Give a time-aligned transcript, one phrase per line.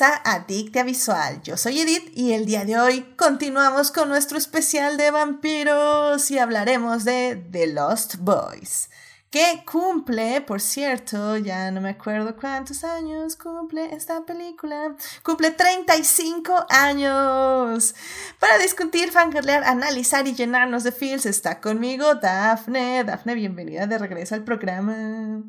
[0.00, 1.40] a Adictia Visual.
[1.42, 6.38] Yo soy Edith y el día de hoy continuamos con nuestro especial de vampiros y
[6.38, 8.90] hablaremos de The Lost Boys,
[9.30, 16.66] que cumple, por cierto, ya no me acuerdo cuántos años cumple esta película, cumple 35
[16.70, 17.94] años.
[18.40, 23.04] Para discutir, fangirlear, analizar y llenarnos de feels está conmigo Dafne.
[23.04, 25.42] Dafne, bienvenida de regreso al programa.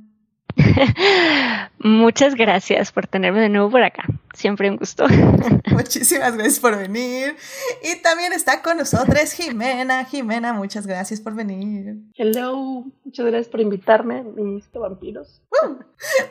[1.79, 4.05] Muchas gracias por tenerme de nuevo por acá.
[4.33, 5.05] Siempre un gusto.
[5.71, 7.35] Muchísimas gracias por venir.
[7.83, 10.03] Y también está con nosotros Jimena.
[10.05, 11.95] Jimena, muchas gracias por venir.
[12.15, 15.41] Hello, muchas gracias por invitarme, mis vampiros.
[15.63, 15.75] Uh,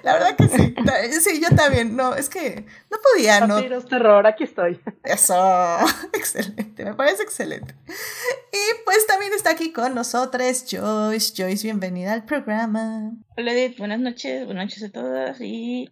[0.02, 0.74] la verdad que sí.
[1.20, 1.96] Sí, yo también.
[1.96, 3.54] No, es que no podía, ¿no?
[3.54, 4.80] Vampiros, terror, aquí estoy.
[5.02, 5.78] Eso,
[6.12, 7.74] excelente, me parece excelente.
[8.52, 11.32] Y pues también está aquí con nosotros Joyce.
[11.36, 13.12] Joyce, bienvenida al programa.
[13.36, 15.90] Hola Edith, buenas noches, buenas noches a todas y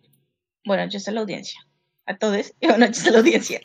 [0.65, 1.61] buenas noches a la audiencia
[2.07, 3.61] a todos y buenas noches a la audiencia.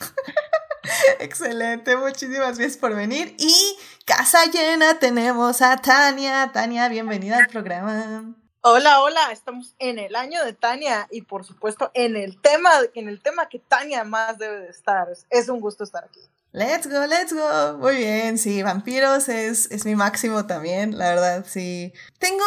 [1.19, 3.35] Excelente, muchísimas gracias por venir.
[3.37, 6.51] Y casa llena tenemos a Tania.
[6.51, 8.33] Tania, bienvenida al programa.
[8.61, 13.07] Hola, hola, estamos en el año de Tania y por supuesto en el tema, en
[13.07, 15.07] el tema que Tania más debe de estar.
[15.29, 16.21] Es un gusto estar aquí.
[16.57, 17.77] Let's go, let's go.
[17.77, 21.93] Muy bien, sí, vampiros es, es mi máximo también, la verdad, sí.
[22.17, 22.43] Tengo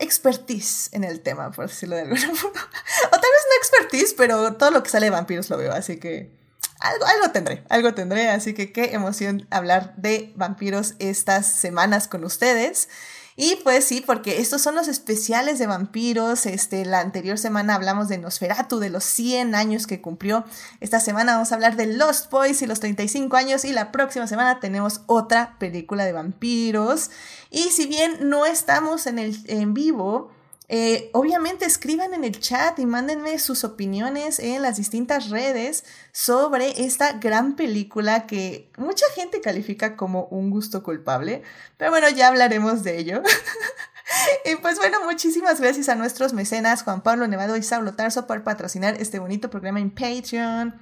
[0.00, 2.60] expertise en el tema, por decirlo de alguna forma.
[3.06, 6.00] O tal vez no expertise, pero todo lo que sale de vampiros lo veo, así
[6.00, 6.32] que
[6.80, 12.24] algo, algo tendré, algo tendré, así que qué emoción hablar de vampiros estas semanas con
[12.24, 12.88] ustedes.
[13.36, 16.46] Y pues sí, porque estos son los especiales de vampiros.
[16.46, 20.44] Este, la anterior semana hablamos de Nosferatu, de los 100 años que cumplió.
[20.80, 23.64] Esta semana vamos a hablar de Lost Boys y los 35 años.
[23.64, 27.10] Y la próxima semana tenemos otra película de vampiros.
[27.50, 30.30] Y si bien no estamos en, el, en vivo,
[30.68, 36.84] eh, obviamente escriban en el chat y mándenme sus opiniones en las distintas redes sobre
[36.84, 41.42] esta gran película que mucha gente califica como un gusto culpable,
[41.76, 43.22] pero bueno, ya hablaremos de ello.
[44.46, 48.42] y pues bueno, muchísimas gracias a nuestros mecenas Juan Pablo Nevado y Saulo Tarso por
[48.42, 50.80] patrocinar este bonito programa en Patreon.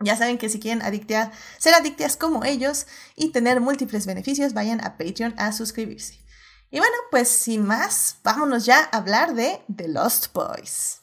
[0.00, 2.86] Ya saben que si quieren adictear, ser adictas como ellos
[3.16, 6.25] y tener múltiples beneficios, vayan a Patreon a suscribirse.
[6.68, 11.00] Y bueno, pues sin más, vámonos ya a hablar de The Lost Boys.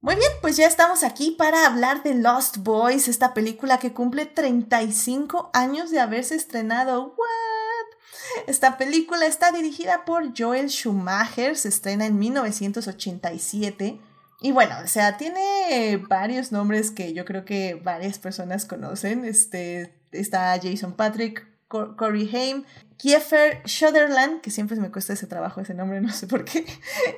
[0.00, 4.26] Muy bien, pues ya estamos aquí para hablar de Lost Boys, esta película que cumple
[4.26, 7.14] 35 años de haberse estrenado.
[7.16, 8.46] ¿What?
[8.48, 14.00] Esta película está dirigida por Joel Schumacher, se estrena en 1987
[14.40, 19.24] y bueno, o sea, tiene varios nombres que yo creo que varias personas conocen.
[19.24, 22.64] Este, está Jason Patrick, Corey Haim,
[22.98, 26.64] Kiefer Sutherland, que siempre me cuesta ese trabajo, ese nombre, no sé por qué.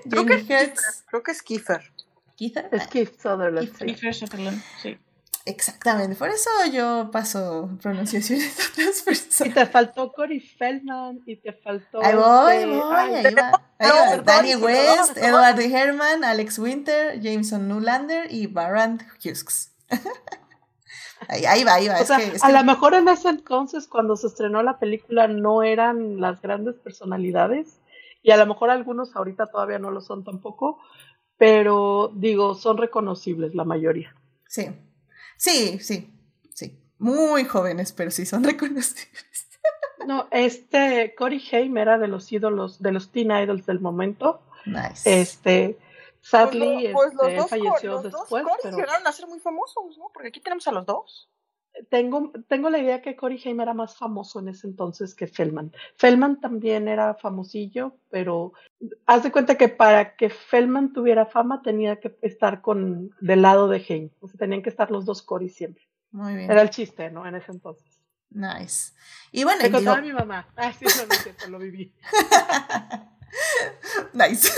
[0.08, 0.44] Creo que,
[1.06, 1.92] creo que es Kiefer.
[2.36, 2.68] ¿Kiefer?
[2.72, 3.76] Es Kiefer Sutherland.
[3.76, 4.96] Kiefer Sutherland, sí.
[5.48, 9.50] Exactamente, por eso yo paso pronunciaciones de otras personas.
[9.50, 12.04] Y te faltó Cory Feldman, y te faltó.
[12.04, 13.62] Ahí voy, este, voy, ahí va.
[13.78, 19.74] Ahí Danny West, Edward Herman, Alex Winter, Jameson Newlander y Baran Hughes.
[21.28, 21.96] ahí, ahí, va, ahí va.
[22.42, 26.74] a lo mejor en ese entonces, cuando se estrenó la película, no eran las grandes
[26.76, 27.80] personalidades,
[28.22, 30.78] y a lo mejor algunos ahorita todavía no lo son tampoco,
[31.38, 34.14] pero digo, son reconocibles la mayoría.
[34.46, 34.66] Sí.
[35.38, 36.12] Sí, sí,
[36.52, 36.78] sí.
[36.98, 39.48] Muy jóvenes, pero sí son reconocibles.
[40.06, 44.42] No, este Corey Haim era de los ídolos, de los teen idols del momento.
[44.66, 45.20] Nice.
[45.20, 45.78] Este,
[46.20, 48.44] sadly, pues, pues este, falleció los después.
[48.44, 48.76] Dos pero...
[48.76, 50.10] llegaron a ser muy famosos, ¿no?
[50.12, 51.28] Porque aquí tenemos a los dos.
[51.90, 55.72] Tengo, tengo la idea que Corey Haim era más famoso en ese entonces que Feldman.
[55.96, 58.52] Feldman también era famosillo, pero
[59.06, 63.68] haz de cuenta que para que Feldman tuviera fama tenía que estar con del lado
[63.68, 64.10] de Haim.
[64.20, 65.88] O sea, tenían que estar los dos Corey siempre.
[66.10, 66.50] Muy bien.
[66.50, 67.26] Era el chiste, ¿no?
[67.26, 68.02] En ese entonces.
[68.30, 68.92] Nice.
[69.32, 70.48] Y bueno, Me contaba mi mamá.
[70.56, 71.92] Ah, sí, no, lo viví.
[74.12, 74.48] nice.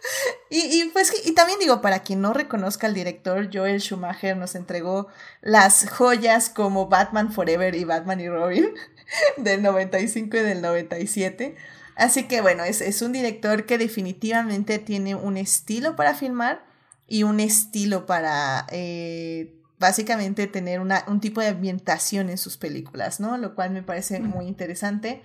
[0.50, 5.08] y, pues, y también digo, para quien no reconozca al director, Joel Schumacher nos entregó
[5.40, 8.68] las joyas como Batman Forever y Batman y Robin
[9.36, 11.56] del 95 y del 97.
[11.96, 16.64] Así que bueno, es, es un director que definitivamente tiene un estilo para filmar
[17.06, 23.20] y un estilo para eh, básicamente tener una, un tipo de ambientación en sus películas,
[23.20, 23.36] ¿no?
[23.36, 25.22] Lo cual me parece muy interesante.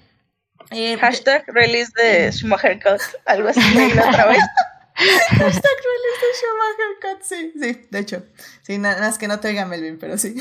[0.72, 3.60] Eh, Hashtag release de Schumacher Cut, algo así
[4.10, 4.40] otra vez.
[4.96, 8.24] Hashtag release de Schumacher Cut, sí, sí, de hecho.
[8.62, 10.36] Sí, nada más que no te oiga Melvin, pero sí.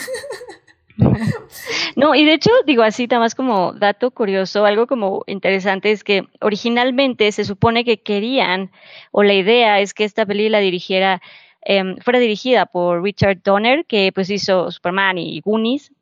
[1.97, 6.05] No, y de hecho, digo así, nada más como dato curioso, algo como interesante es
[6.05, 8.71] que originalmente se supone que querían,
[9.13, 11.23] o la idea es que esta peli la dirigiera,
[11.63, 15.93] em, fuera dirigida por Richard Donner, que pues hizo Superman y Goonies.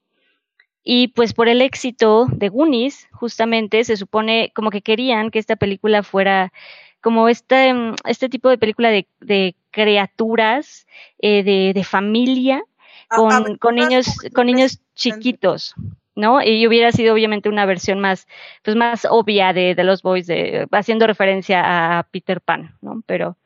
[0.88, 5.56] Y pues por el éxito de Goonies, justamente se supone como que querían que esta
[5.56, 6.52] película fuera
[7.00, 10.86] como este, em, este tipo de película de, de criaturas,
[11.18, 12.62] eh, de, de familia,
[13.08, 15.74] con, con niños, con niños chiquitos,
[16.14, 16.40] ¿no?
[16.40, 18.28] Y hubiera sido obviamente una versión más,
[18.62, 23.02] pues más obvia de, de los boys, de, haciendo referencia a Peter Pan, ¿no?
[23.06, 23.36] Pero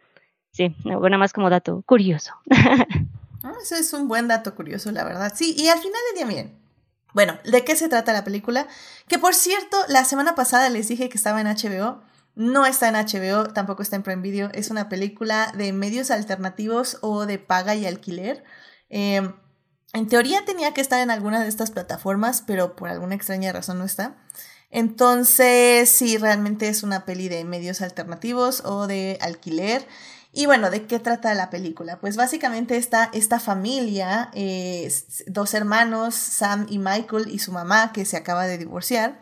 [0.53, 2.35] sí, no, nada más como dato curioso.
[3.43, 5.33] Ah, Ese es un buen dato curioso, la verdad.
[5.35, 6.60] Sí, y al final del día, miren.
[7.13, 8.67] Bueno, ¿de qué se trata la película?
[9.09, 12.03] Que por cierto, la semana pasada les dije que estaba en HBO.
[12.37, 14.51] No está en HBO, tampoco está en Prime Video.
[14.55, 18.45] Es una película de medios alternativos o de paga y alquiler.
[18.89, 19.23] Eh,
[19.93, 23.79] en teoría tenía que estar en alguna de estas plataformas, pero por alguna extraña razón
[23.79, 24.17] no está.
[24.71, 29.87] Entonces, sí, realmente es una peli de medios alternativos o de alquiler.
[30.33, 31.99] Y bueno, ¿de qué trata la película?
[31.99, 34.93] Pues básicamente está esta familia, eh,
[35.27, 39.21] dos hermanos, Sam y Michael y su mamá, que se acaba de divorciar,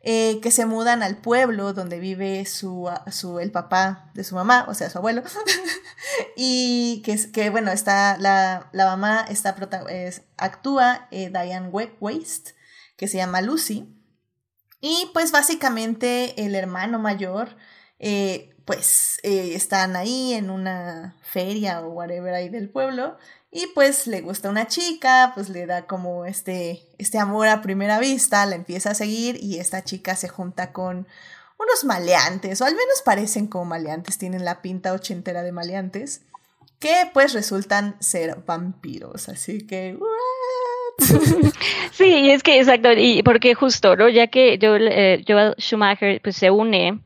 [0.00, 4.64] eh, que se mudan al pueblo donde vive su, su, el papá de su mamá,
[4.68, 5.22] o sea, su abuelo.
[6.36, 9.54] y que, que bueno, está, la, la mamá está
[10.38, 12.54] actúa eh, Diane Waste,
[12.96, 13.92] que se llama Lucy.
[14.80, 17.56] Y pues básicamente el hermano mayor,
[18.66, 23.16] pues eh, están ahí en una feria o whatever ahí del pueblo
[23.50, 27.98] y pues le gusta una chica, pues le da como este, este amor a primera
[27.98, 31.06] vista, la empieza a seguir y esta chica se junta con
[31.58, 36.20] unos maleantes, o al menos parecen como maleantes, tienen la pinta ochentera de maleantes,
[36.78, 39.96] que pues resultan ser vampiros, así que...
[39.98, 41.06] ¿what?
[41.92, 44.10] Sí, es que exacto, y porque justo, ¿no?
[44.10, 47.00] Ya que Joel, eh, Joel Schumacher pues se une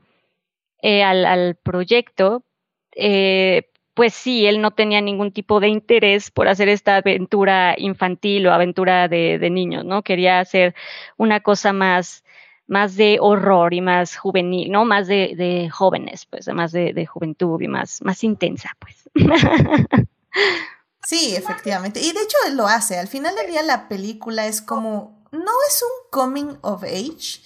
[0.82, 2.44] eh, al, al proyecto,
[2.93, 8.47] eh, pues sí, él no tenía ningún tipo de interés por hacer esta aventura infantil
[8.47, 10.03] o aventura de, de niños, ¿no?
[10.03, 10.75] Quería hacer
[11.17, 12.25] una cosa más,
[12.67, 14.85] más de horror y más juvenil, ¿no?
[14.85, 19.09] Más de, de jóvenes, pues, más de, de juventud y más, más intensa, pues.
[21.11, 22.00] Sí, efectivamente.
[22.00, 22.99] Y de hecho lo hace.
[22.99, 27.41] Al final del día la película es como, no es un coming of age,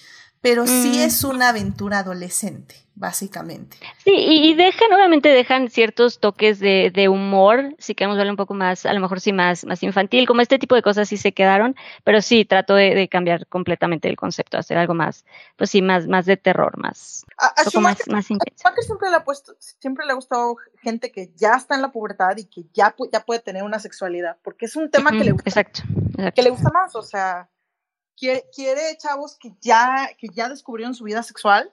[0.45, 1.07] pero sí Mm.
[1.07, 3.77] es una aventura adolescente, básicamente.
[4.03, 8.53] Sí, y, dejan, obviamente dejan ciertos toques de, de humor, si queremos verlo un poco
[8.53, 11.31] más, a lo mejor sí más, más infantil, como este tipo de cosas sí se
[11.31, 15.25] quedaron, pero sí trato de, de cambiar completamente el concepto, hacer algo más,
[15.57, 18.69] pues sí, más, más de terror, más, A, a más, más intenso.
[18.85, 22.37] Siempre le ha puesto, siempre le ha gustado gente que ya está en la pubertad
[22.37, 25.49] y que ya, ya puede tener una sexualidad, porque es un tema que le gusta,
[25.49, 26.41] Exacto, que exacto.
[26.43, 27.49] le gusta más, o sea,
[28.17, 31.71] quiere, quiere chavos que ya, que ya descubrieron su vida sexual,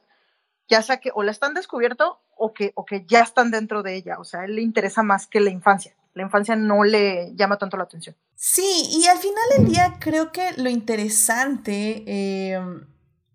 [0.68, 3.94] ya sea que o la están descubierto o que, o que ya están dentro de
[3.94, 7.34] ella, o sea, a él le interesa más que la infancia, la infancia no le
[7.34, 8.16] llama tanto la atención.
[8.34, 12.02] Sí, y al final del día creo que lo interesante...
[12.06, 12.60] eh,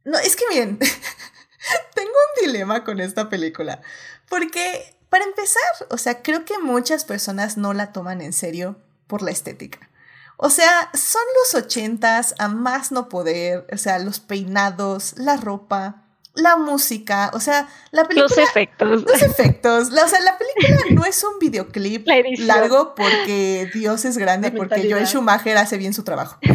[0.03, 0.79] no, es que miren,
[1.93, 3.81] tengo un dilema con esta película,
[4.29, 8.77] porque para empezar, o sea, creo que muchas personas no la toman en serio
[9.07, 9.89] por la estética.
[10.37, 11.21] O sea, son
[11.53, 16.03] los ochentas a más no poder, o sea, los peinados, la ropa,
[16.35, 18.27] la música, o sea, la película...
[18.29, 19.03] Los efectos.
[19.03, 22.21] Los efectos, la- o sea, la película no es un videoclip La
[22.55, 25.07] largo porque Dios es grande, La porque Joel.
[25.07, 26.37] Schumacher hace bien su trabajo.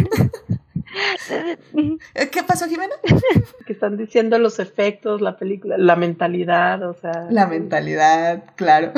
[2.31, 2.95] ¿Qué pasó, Jimena?
[3.67, 7.27] Que están diciendo los efectos, la película, la mentalidad, o sea.
[7.31, 8.93] La mentalidad, claro.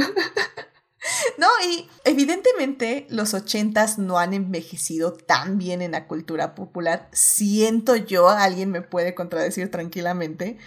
[1.38, 7.08] No, y evidentemente los ochentas no han envejecido tan bien en la cultura popular.
[7.12, 10.58] Siento yo, alguien me puede contradecir tranquilamente.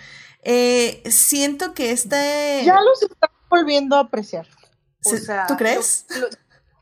[0.43, 2.61] Eh, siento que este...
[2.65, 4.47] Ya los están volviendo a apreciar.
[5.05, 6.05] O Se- sea, ¿Tú crees?
[6.09, 6.27] lo- lo-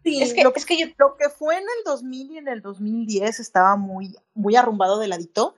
[0.04, 2.38] sí, Es que- lo, que, es que yo- lo que fue en el 2000 y
[2.38, 5.56] en el 2010 estaba muy, muy arrumbado de ladito,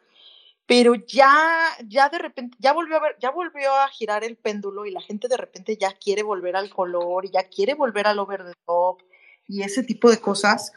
[0.68, 4.86] pero ya, ya de repente, ya volvió a ver, ya volvió a girar el péndulo
[4.86, 8.20] y la gente de repente ya quiere volver al color y ya quiere volver al
[8.20, 9.02] over the top
[9.48, 10.74] y ese tipo de cosas,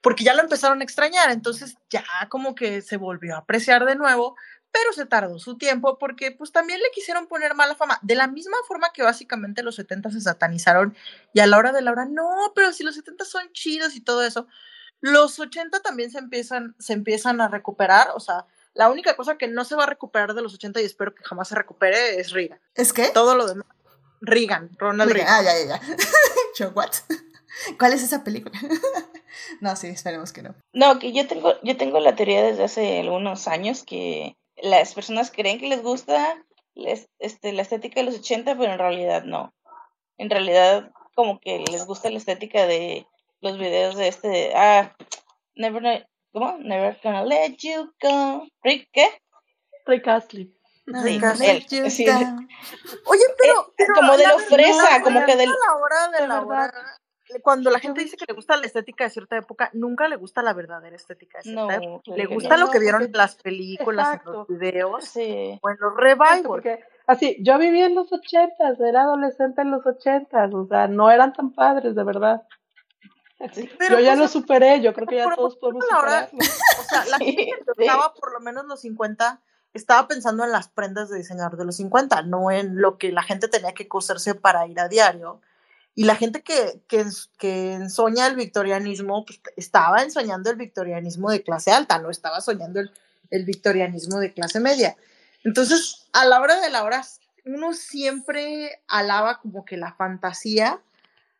[0.00, 3.94] porque ya lo empezaron a extrañar, entonces ya como que se volvió a apreciar de
[3.94, 4.34] nuevo,
[4.72, 8.26] pero se tardó su tiempo porque pues también le quisieron poner mala fama, de la
[8.26, 10.96] misma forma que básicamente los 70 se satanizaron
[11.32, 14.00] y a la hora de la hora, no, pero si los 70 son chidos y
[14.00, 14.48] todo eso,
[15.00, 19.48] los 80 también se empiezan, se empiezan a recuperar, o sea, la única cosa que
[19.48, 22.30] no se va a recuperar de los 80 y espero que jamás se recupere es
[22.32, 22.60] Reagan.
[22.74, 23.08] ¿Es qué?
[23.08, 23.66] Todo lo demás,
[24.20, 25.34] Reagan, Ronald Reagan.
[25.34, 25.96] Ah, ya, ya, ya.
[26.58, 26.90] Yo, what?
[27.78, 28.58] ¿Cuál es esa película?
[29.62, 30.54] No, sí, esperemos que no.
[30.74, 35.30] No, que yo tengo, yo tengo la teoría desde hace algunos años que las personas
[35.30, 36.36] creen que les gusta
[36.74, 39.54] les, este, la estética de los 80, pero en realidad no.
[40.18, 43.06] En realidad, como que les gusta la estética de
[43.40, 44.94] los videos de este, ah,
[45.54, 46.58] Never, ¿cómo?
[46.58, 48.46] Never gonna let you go.
[48.62, 49.08] Rick, ¿qué?
[49.86, 50.54] Rick Astley.
[51.04, 52.04] Sí, él, sí.
[52.08, 55.44] Oye, pero, pero como de la fresa, como que la
[55.76, 56.72] hora de la hora,
[57.42, 60.42] cuando la gente dice que le gusta la estética de cierta época, nunca le gusta
[60.42, 62.16] la verdadera estética de cierta No, época.
[62.16, 62.66] Le gusta no.
[62.66, 65.58] lo que vieron en las películas, en los videos Sí.
[65.62, 66.42] o en los revivals.
[66.46, 71.10] porque así, yo viví en los ochentas, era adolescente en los ochentas, o sea, no
[71.12, 72.42] eran tan padres, de verdad.
[73.78, 76.30] Pero, yo ya pues, lo superé, yo creo que ya todos podemos la hora-.
[76.78, 77.82] O sea, la gente que sí.
[77.84, 79.40] estaba por lo menos los 50
[79.72, 83.22] estaba pensando en las prendas de diseñador de los 50, no en lo que la
[83.22, 85.40] gente tenía que coserse para ir a diario.
[85.94, 87.04] Y la gente que, que,
[87.38, 92.80] que ensoña el victorianismo, pues, estaba ensoñando el victorianismo de clase alta, no estaba soñando
[92.80, 92.92] el,
[93.30, 94.96] el victorianismo de clase media.
[95.44, 97.02] Entonces, a la hora de la hora,
[97.44, 100.80] uno siempre alaba como que la fantasía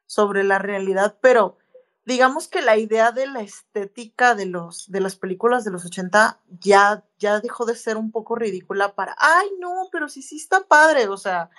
[0.07, 1.59] sobre la realidad, pero
[2.05, 6.39] digamos que la idea de la estética de, los, de las películas de los 80
[6.61, 10.63] ya, ya dejó de ser un poco ridícula para, ay, no, pero sí, sí está
[10.65, 11.51] padre, o sea,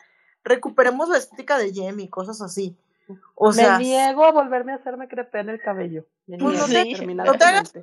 [0.43, 2.75] recuperemos la estética de Jamie, cosas así.
[3.35, 6.05] O sea, me niego a volverme a hacerme crepé en el cabello.
[6.25, 7.25] Me niego no te- terminantemente.
[7.25, 7.73] no te hagas-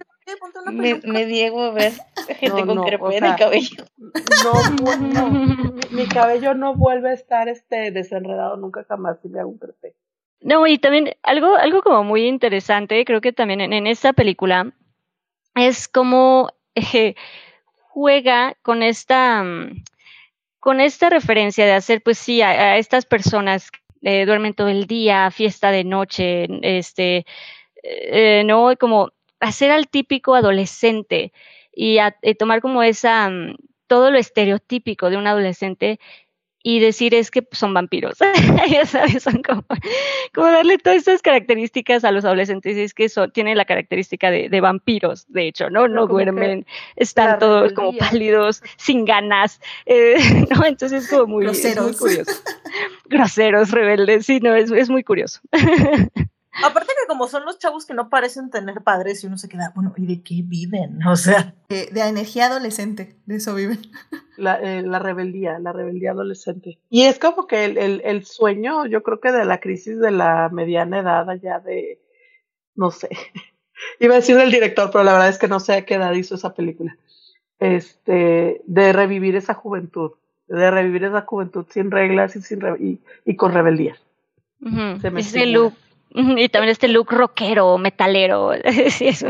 [0.40, 1.08] ponte una Me, peluca.
[1.08, 1.92] me diego a ver
[2.38, 3.84] gente No, con no, crepé o en sea, el cabello.
[3.98, 5.54] No, no, mi,
[5.90, 9.94] mi cabello no vuelve a estar este desenredado nunca jamás si me hago un crepé.
[10.40, 14.72] No, y también algo, algo como muy interesante, creo que también en, en esta película,
[15.54, 17.14] es como eh,
[17.78, 19.84] juega con esta, mm,
[20.60, 23.70] con esta referencia de hacer, pues sí, a, estas personas
[24.02, 27.26] eh, duermen todo el día, fiesta de noche, este,
[27.82, 28.74] eh, ¿no?
[28.78, 31.32] Como hacer al típico adolescente
[31.74, 33.56] y, y tomar como esa, mm,
[33.86, 35.98] todo lo estereotípico de un adolescente
[36.62, 38.18] y decir es que son vampiros.
[38.70, 39.64] ya sabes, son como,
[40.34, 44.48] como darle todas estas características a los adolescentes es que son, tienen la característica de,
[44.48, 45.88] de vampiros, de hecho, ¿no?
[45.88, 50.16] No como duermen, están todos como pálidos, sin ganas, eh,
[50.50, 50.64] ¿no?
[50.66, 52.32] Entonces es como muy, es muy curioso.
[53.06, 55.40] Groseros, rebeldes, sí, no, es, es muy curioso.
[56.64, 59.72] Aparte que como son los chavos que no parecen tener padres y uno se queda,
[59.74, 61.00] bueno, ¿y de qué viven?
[61.06, 63.78] O sea, De, de energía adolescente, de eso viven.
[64.36, 66.78] La, eh, la rebeldía, la rebeldía adolescente.
[66.88, 70.10] Y es como que el, el, el sueño, yo creo que de la crisis de
[70.10, 72.00] la mediana edad allá de,
[72.74, 73.08] no sé,
[74.00, 76.12] iba a decir del director, pero la verdad es que no sé a qué edad
[76.14, 76.96] hizo esa película.
[77.60, 80.12] Este, de revivir esa juventud,
[80.48, 83.96] de revivir esa juventud sin reglas y, sin re- y, y con rebeldía.
[85.00, 85.74] Se me Ese look,
[86.14, 88.52] y también este look rockero, metalero,
[88.90, 89.24] sí, es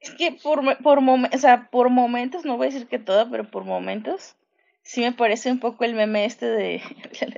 [0.00, 3.50] Es que por, por, o sea, por momentos, no voy a decir que todo, pero
[3.50, 4.36] por momentos,
[4.82, 6.82] sí me parece un poco el meme este de,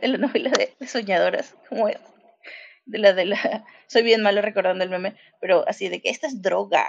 [0.00, 1.88] de la novela de soñadoras, como
[2.84, 6.26] de la de la, soy bien malo recordando el meme, pero así de que esta
[6.26, 6.86] es droga,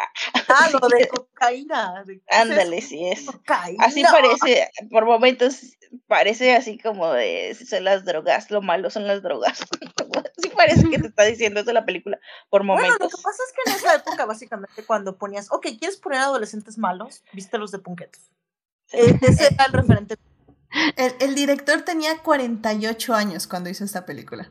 [0.49, 2.03] ah, lo de cocaína.
[2.05, 3.25] de- ¿qué es ándale, sí es.
[3.25, 3.85] Cocaína.
[3.85, 5.61] Así parece, por momentos
[6.07, 9.59] parece así como de son las drogas, lo malo son las drogas.
[10.37, 12.19] sí parece que te está diciendo eso la película
[12.49, 13.15] por Bueno, lo momentos.
[13.15, 17.23] que pasa es que en esa época, básicamente, cuando ponías, ok, ¿quieres poner adolescentes malos?
[17.33, 18.21] Viste los de Punquetos.
[18.91, 20.17] Eh, ese era el referente.
[20.97, 24.49] El, el director tenía 48 años cuando hizo esta película.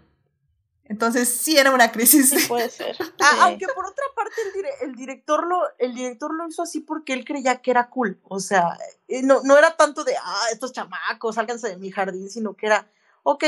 [0.85, 2.31] Entonces sí era una crisis.
[2.31, 2.97] Sí puede ser.
[3.21, 3.39] Ah, sí.
[3.41, 7.13] Aunque por otra parte el, dire- el director lo, el director lo hizo así porque
[7.13, 8.21] él creía que era cool.
[8.25, 8.77] O sea,
[9.09, 12.67] eh, no, no era tanto de, ah, estos chamacos, sálganse de mi jardín, sino que
[12.67, 12.91] era,
[13.23, 13.45] ok,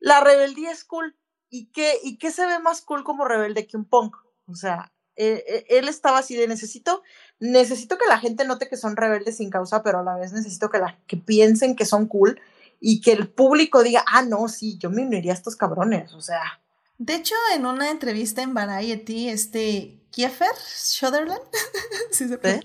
[0.00, 1.16] la rebeldía es cool.
[1.50, 4.16] ¿Y qué, ¿Y qué se ve más cool como rebelde que un punk?
[4.48, 7.02] O sea, eh, eh, él estaba así de necesito,
[7.38, 10.70] necesito que la gente note que son rebeldes sin causa, pero a la vez necesito
[10.70, 12.40] que, la, que piensen que son cool
[12.80, 16.12] y que el público diga, ah, no, sí, yo me uniría a estos cabrones.
[16.14, 16.60] O sea,
[16.98, 21.40] De hecho, en una entrevista en Variety, este Kiefer Sutherland,
[22.10, 22.60] ¿sí se puede?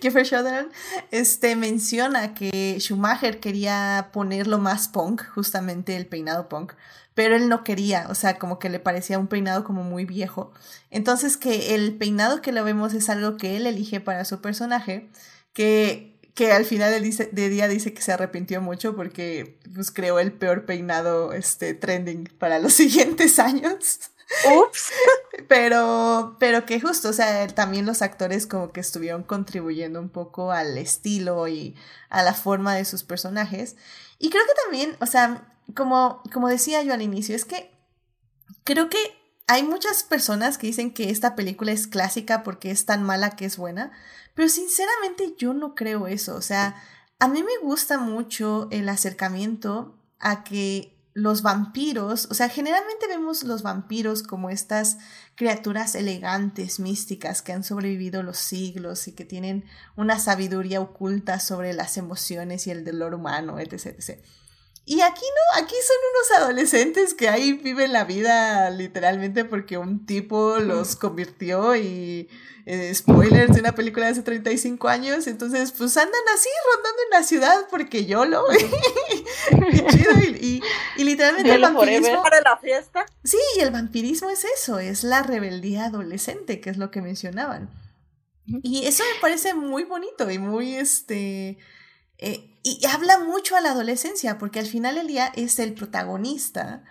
[0.00, 0.70] Kiefer Sutherland,
[1.10, 6.72] este menciona que Schumacher quería ponerlo más punk, justamente el peinado punk,
[7.14, 10.52] pero él no quería, o sea, como que le parecía un peinado como muy viejo.
[10.90, 15.08] Entonces que el peinado que lo vemos es algo que él elige para su personaje,
[15.52, 19.90] que que al final del dice, de día dice que se arrepintió mucho porque pues
[19.90, 24.12] creó el peor peinado este trending para los siguientes años.
[24.46, 24.92] ups.
[25.48, 30.52] Pero, pero que justo, o sea, también los actores como que estuvieron contribuyendo un poco
[30.52, 31.74] al estilo y
[32.10, 33.76] a la forma de sus personajes.
[34.18, 37.70] Y creo que también, o sea, como, como decía yo al inicio, es que
[38.64, 38.98] creo que
[39.46, 43.46] hay muchas personas que dicen que esta película es clásica porque es tan mala que
[43.46, 43.92] es buena,
[44.38, 46.36] pero sinceramente yo no creo eso.
[46.36, 46.80] O sea,
[47.18, 53.42] a mí me gusta mucho el acercamiento a que los vampiros, o sea, generalmente vemos
[53.42, 54.98] los vampiros como estas
[55.34, 59.64] criaturas elegantes, místicas, que han sobrevivido los siglos y que tienen
[59.96, 63.86] una sabiduría oculta sobre las emociones y el dolor humano, etc.
[63.86, 64.24] etc.
[64.90, 70.06] Y aquí no, aquí son unos adolescentes que ahí viven la vida literalmente porque un
[70.06, 72.30] tipo los convirtió y
[72.64, 77.10] eh, spoilers de una película de hace 35 años, entonces pues andan así rondando en
[77.10, 78.42] la ciudad porque yo lo
[80.40, 80.62] y,
[80.96, 83.04] y, literalmente el vampirismo para la fiesta.
[83.22, 87.68] Sí, y el vampirismo es eso, es la rebeldía adolescente, que es lo que mencionaban.
[88.62, 91.58] Y eso me parece muy bonito y muy este
[92.16, 96.84] eh, y habla mucho a la adolescencia, porque al final del día es el protagonista.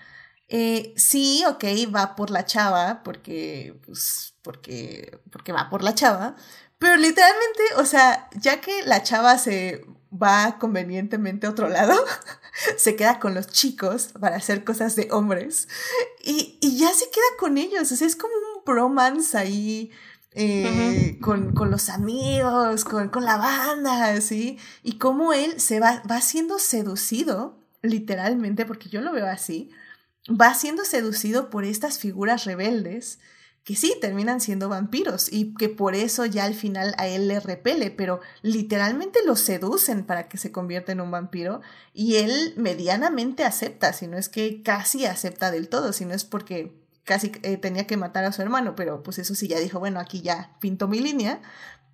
[0.49, 6.35] Eh, sí, ok, va por la chava, porque, pues, porque, porque va por la chava,
[6.79, 11.93] pero literalmente, o sea, ya que la chava se va convenientemente a otro lado,
[12.77, 15.67] se queda con los chicos para hacer cosas de hombres
[16.23, 19.91] y, y ya se queda con ellos, o sea, es como un bromance ahí
[20.33, 24.57] eh, con, con, los amigos, con, con, la banda, ¿sí?
[24.83, 29.71] Y cómo él se va, va siendo seducido, literalmente, porque yo lo veo así,
[30.29, 33.19] va siendo seducido por estas figuras rebeldes
[33.67, 37.41] que sí terminan siendo vampiros y que por eso ya al final a él le
[37.41, 41.59] repele, pero literalmente lo seducen para que se convierta en un vampiro
[41.93, 46.23] y él medianamente acepta, si no es que casi acepta del todo, si no es
[46.23, 49.79] porque casi eh, tenía que matar a su hermano, pero pues eso sí, ya dijo,
[49.79, 51.41] bueno, aquí ya pinto mi línea,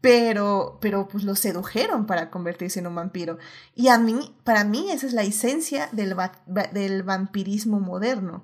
[0.02, 3.38] pero, pero pues lo sedujeron para convertirse en un vampiro.
[3.76, 6.16] Y a mí, para mí, esa es la esencia del,
[6.74, 8.44] del vampirismo moderno,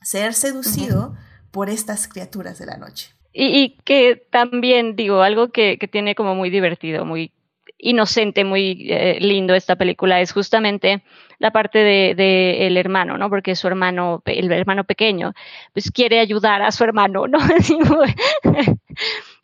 [0.00, 1.14] ser seducido
[1.50, 3.10] por estas criaturas de la noche.
[3.32, 7.32] Y, que también, digo, algo que, que, tiene como muy divertido, muy
[7.78, 11.02] inocente, muy eh, lindo esta película es justamente
[11.38, 13.28] la parte de, el hermano, ¿no?
[13.28, 15.34] Porque su hermano, el hermano pequeño,
[15.72, 17.38] pues quiere ayudar a su hermano, ¿no?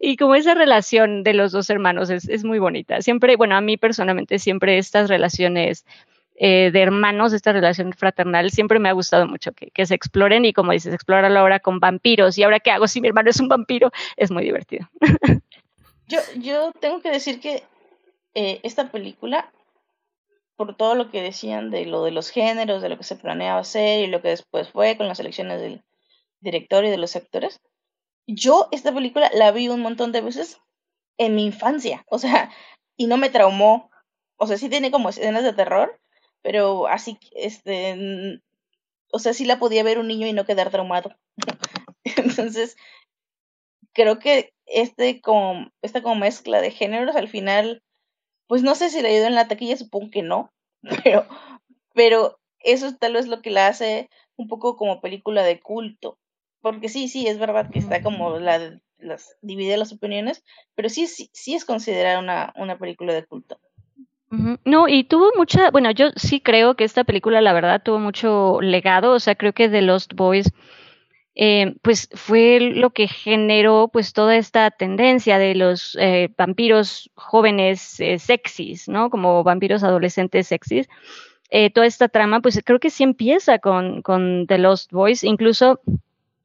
[0.01, 3.03] y como esa relación de los dos hermanos es, muy bonita.
[3.03, 5.85] Siempre, bueno, a mí personalmente siempre estas relaciones
[6.37, 10.55] eh, de hermanos, esta relación fraternal, siempre me ha gustado mucho que, se exploren y
[10.55, 13.49] como dices, explorarlo ahora con vampiros y ahora qué hago si mi hermano es un
[13.49, 14.89] vampiro, es muy divertido.
[16.09, 17.63] yo, yo tengo que decir que
[18.35, 19.53] eh, esta película,
[20.57, 23.61] por todo lo que decían de lo de los géneros, de lo que se planeaba
[23.61, 25.83] hacer y lo que después fue con las elecciones del
[26.41, 27.61] director y de los actores,
[28.27, 30.61] yo esta película la vi un montón de veces
[31.19, 32.51] en mi infancia, o sea,
[32.97, 33.91] y no me traumó,
[34.37, 36.01] o sea, sí tiene como escenas de terror,
[36.43, 38.41] pero así, este,
[39.13, 41.15] o sea, sí la podía ver un niño y no quedar traumado.
[42.05, 42.77] Entonces,
[43.93, 47.83] creo que este como, esta como mezcla de géneros al final
[48.53, 50.53] pues no sé si le ayudó en la taquilla, supongo que no,
[51.05, 51.25] pero,
[51.95, 56.19] pero eso tal vez lo que la hace un poco como película de culto,
[56.61, 61.07] porque sí, sí, es verdad que está como la, las divide las opiniones, pero sí,
[61.07, 63.59] sí, sí es considerada una, una película de culto.
[64.67, 68.61] No, y tuvo mucha, bueno, yo sí creo que esta película, la verdad, tuvo mucho
[68.61, 70.53] legado, o sea, creo que The Lost Boys
[71.35, 78.01] eh, pues fue lo que generó pues toda esta tendencia de los eh, vampiros jóvenes
[78.01, 79.09] eh, sexys, ¿no?
[79.09, 80.89] Como vampiros adolescentes sexys.
[81.75, 85.81] toda esta trama, pues creo que sí empieza con, con The Lost Boys, incluso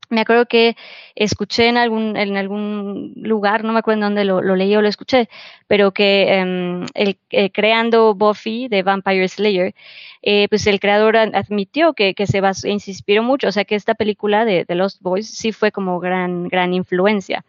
[0.10, 0.76] me acuerdo que
[1.15, 4.88] escuché en algún, en algún lugar, no me acuerdo en dónde lo, leí o lo
[4.88, 5.30] escuché,
[5.67, 9.76] pero que em, el, eh, creando Buffy de Vampire Slayer,
[10.22, 13.96] eh, pues el creador admitió que, que se, se inspiró mucho, o sea que esta
[13.96, 17.43] película de, de Lost Boys sí fue como gran, gran influencia.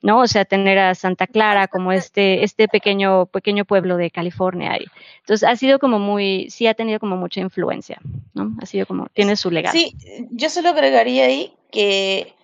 [0.00, 0.20] ¿no?
[0.20, 4.86] O sea, tener a Santa Clara como este, este pequeño, pequeño pueblo de California ahí.
[5.20, 7.98] Entonces, ha sido como muy, sí ha tenido como mucha influencia,
[8.34, 8.52] ¿no?
[8.60, 9.76] Ha sido como, tiene su legado.
[9.76, 9.96] Sí,
[10.30, 12.34] yo solo agregaría ahí que,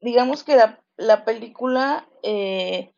[0.00, 2.92] digamos que la, la película eh,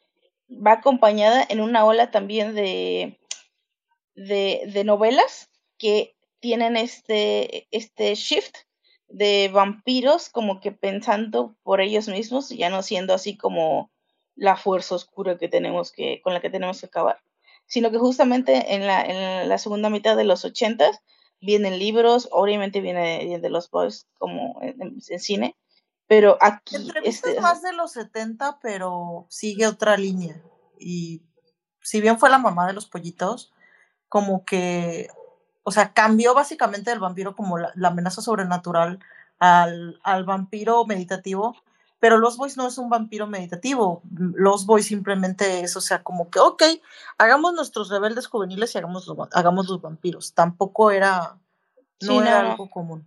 [0.48, 3.18] va acompañada en una ola también de,
[4.14, 8.56] de, de novelas que tienen este, este shift
[9.08, 13.90] de vampiros como que pensando por ellos mismos, ya no siendo así como
[14.36, 17.20] la fuerza oscura que tenemos que, con la que tenemos que acabar,
[17.66, 21.00] sino que justamente en la, en la segunda mitad de los ochentas
[21.40, 25.56] vienen libros, obviamente viene, de los boys como en, cine,
[26.06, 26.76] pero aquí...
[27.04, 30.42] Este, es más de los setenta, pero sigue otra línea.
[30.78, 31.22] Y
[31.82, 33.52] si bien fue la mamá de los pollitos,
[34.08, 35.08] como que
[35.68, 39.00] o sea, cambió básicamente el vampiro como la, amenaza sobrenatural
[39.38, 41.54] al, al vampiro meditativo,
[42.00, 44.02] pero Los Boys no es un vampiro meditativo.
[44.10, 46.62] Los Boys simplemente es, o sea, como que, ok,
[47.18, 50.32] hagamos nuestros rebeldes juveniles y hagamos, hagamos los vampiros.
[50.34, 51.38] Tampoco era,
[52.00, 52.50] no Sí, era no.
[52.52, 53.04] algo común.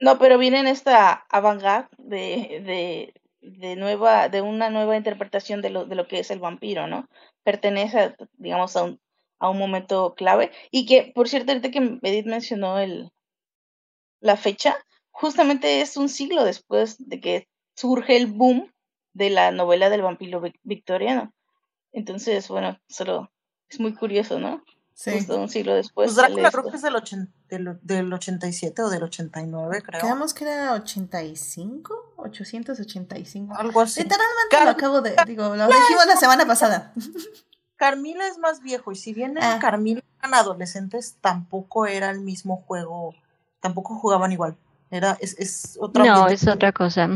[0.00, 1.62] No, pero viene en esta avant
[1.98, 6.40] de, de, de nueva, de una nueva interpretación de lo, de lo que es el
[6.40, 7.08] vampiro, ¿no?
[7.42, 9.00] Pertenece, a, digamos, a un,
[9.38, 10.50] a un momento clave.
[10.70, 13.12] Y que, por cierto, ahorita que Edith mencionó el,
[14.20, 14.76] la fecha,
[15.10, 18.70] justamente es un siglo después de que surge el boom
[19.12, 21.32] de la novela del vampiro vic- victoriano.
[21.92, 23.30] Entonces, bueno, solo
[23.68, 24.62] es muy curioso, ¿no?
[24.94, 25.10] Sí.
[25.12, 26.06] Justo un siglo después.
[26.06, 30.00] Pues Drácula creo que es del, ochen- del, del 87 o del 89, creo.
[30.00, 33.54] Quedamos que era 85, 885.
[33.56, 34.02] Algo así.
[34.02, 36.92] Literalmente Car- lo acabo de, digo, lo dijimos la semana pasada.
[37.76, 39.58] Carmila es más viejo y si bien Ah.
[39.60, 43.14] Carmila eran adolescentes, tampoco era el mismo juego,
[43.60, 44.56] tampoco jugaban igual.
[44.90, 46.34] Era, es, es otro No, ambiente.
[46.34, 47.08] es otra cosa.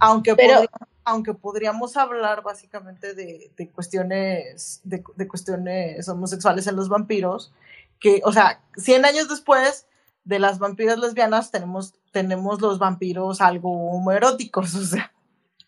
[0.00, 0.70] Aunque, Pero- podría-
[1.06, 7.52] aunque podríamos hablar básicamente de, de cuestiones de, de cuestiones homosexuales en los vampiros,
[8.00, 9.86] que, o sea, 100 años después
[10.24, 15.12] de las vampiras lesbianas tenemos, tenemos los vampiros algo homoeróticos, o sea.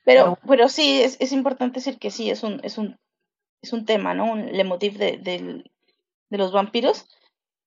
[0.05, 2.97] Pero, pero sí, es, es importante decir que sí, es un, es un,
[3.63, 4.33] es un tema, ¿no?
[4.33, 5.71] Un leitmotiv de, del-
[6.31, 7.07] de los vampiros.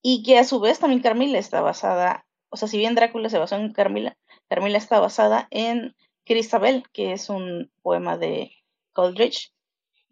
[0.01, 3.39] Y que a su vez también Carmila está basada, o sea, si bien Drácula se
[3.39, 8.51] basó en Carmila, Carmila está basada en Cristabel, que es un poema de
[8.93, 9.51] Coleridge,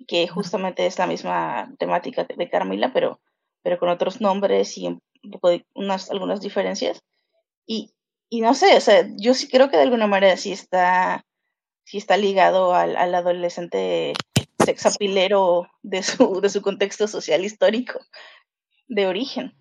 [0.07, 3.19] que justamente es la misma temática de de Carmila, pero,
[3.63, 7.03] pero con otros nombres y un poco de unas, algunas diferencias.
[7.65, 7.91] Y,
[8.29, 11.25] y no sé, o sea, yo sí creo que de alguna manera sí está
[11.87, 14.13] sí está ligado al, al adolescente
[14.63, 18.01] sexapilero de su, de su contexto social histórico
[18.89, 19.55] de origen.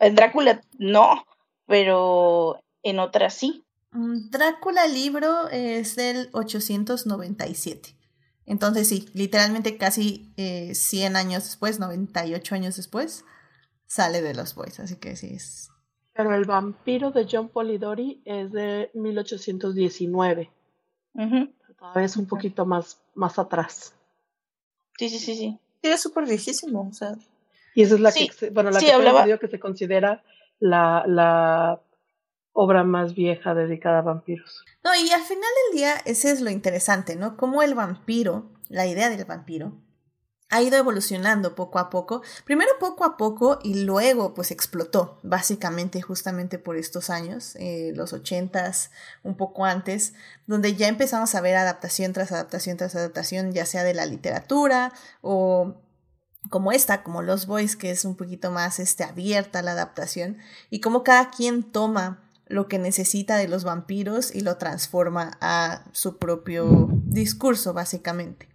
[0.00, 1.24] En Drácula no,
[1.68, 3.64] pero en otras sí.
[3.92, 7.94] Mm, Drácula libro es del 897.
[8.46, 13.24] Entonces sí, literalmente casi eh, 100 años después, 98 años después,
[13.86, 14.80] sale de los boys.
[14.80, 15.70] Así que sí es...
[16.14, 20.50] Pero el vampiro de John Polidori es de 1819.
[21.14, 21.52] Ujú.
[21.78, 23.94] Todavía es un poquito más, más atrás.
[24.98, 25.58] Sí, sí, sí, sí.
[25.82, 27.14] Sí, es súper viejísimo, o sea.
[27.74, 30.24] Y esa es la Sí, que, bueno, la sí, hablaba- que se considera
[30.58, 31.82] la, la
[32.52, 34.64] obra más vieja dedicada a vampiros.
[34.82, 37.36] No, y al final del día, ese es lo interesante, ¿no?
[37.36, 39.72] Cómo el vampiro, la idea del vampiro,
[40.50, 42.22] ha ido evolucionando poco a poco.
[42.44, 48.12] Primero poco a poco y luego pues explotó, básicamente justamente por estos años, eh, los
[48.12, 48.90] ochentas,
[49.22, 50.14] un poco antes,
[50.46, 54.92] donde ya empezamos a ver adaptación tras adaptación tras adaptación, ya sea de la literatura
[55.20, 55.74] o
[56.50, 60.38] como esta, como Los Boys, que es un poquito más este, abierta a la adaptación,
[60.70, 65.84] y como cada quien toma lo que necesita de los vampiros y lo transforma a
[65.92, 68.48] su propio discurso, básicamente.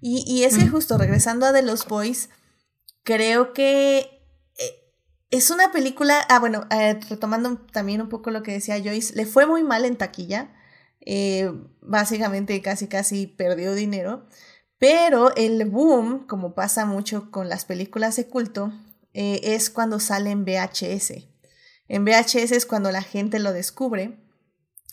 [0.00, 2.28] Y, y es que justo regresando a The Los Boys,
[3.02, 3.98] creo que
[4.58, 4.94] eh,
[5.30, 9.26] es una película, ah bueno, eh, retomando también un poco lo que decía Joyce, le
[9.26, 10.54] fue muy mal en taquilla,
[11.00, 14.26] eh, básicamente casi casi perdió dinero,
[14.80, 18.72] pero el boom, como pasa mucho con las películas de culto,
[19.12, 21.28] eh, es cuando sale en VHS.
[21.86, 24.16] En VHS es cuando la gente lo descubre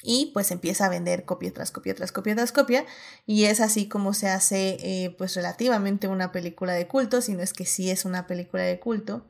[0.04, 2.86] y pues empieza a vender copia tras copia tras copia tras copia
[3.26, 7.42] y es así como se hace eh, pues relativamente una película de culto, si no
[7.42, 9.26] es que sí es una película de culto.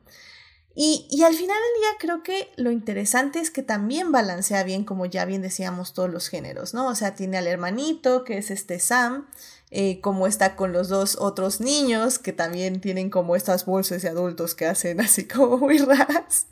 [0.74, 4.84] Y, y al final del día creo que lo interesante es que también balancea bien,
[4.84, 6.86] como ya bien decíamos, todos los géneros, ¿no?
[6.86, 9.28] O sea, tiene al hermanito, que es este Sam,
[9.70, 14.08] eh, como está con los dos otros niños, que también tienen como estas bolsas de
[14.08, 16.46] adultos que hacen así como muy raras,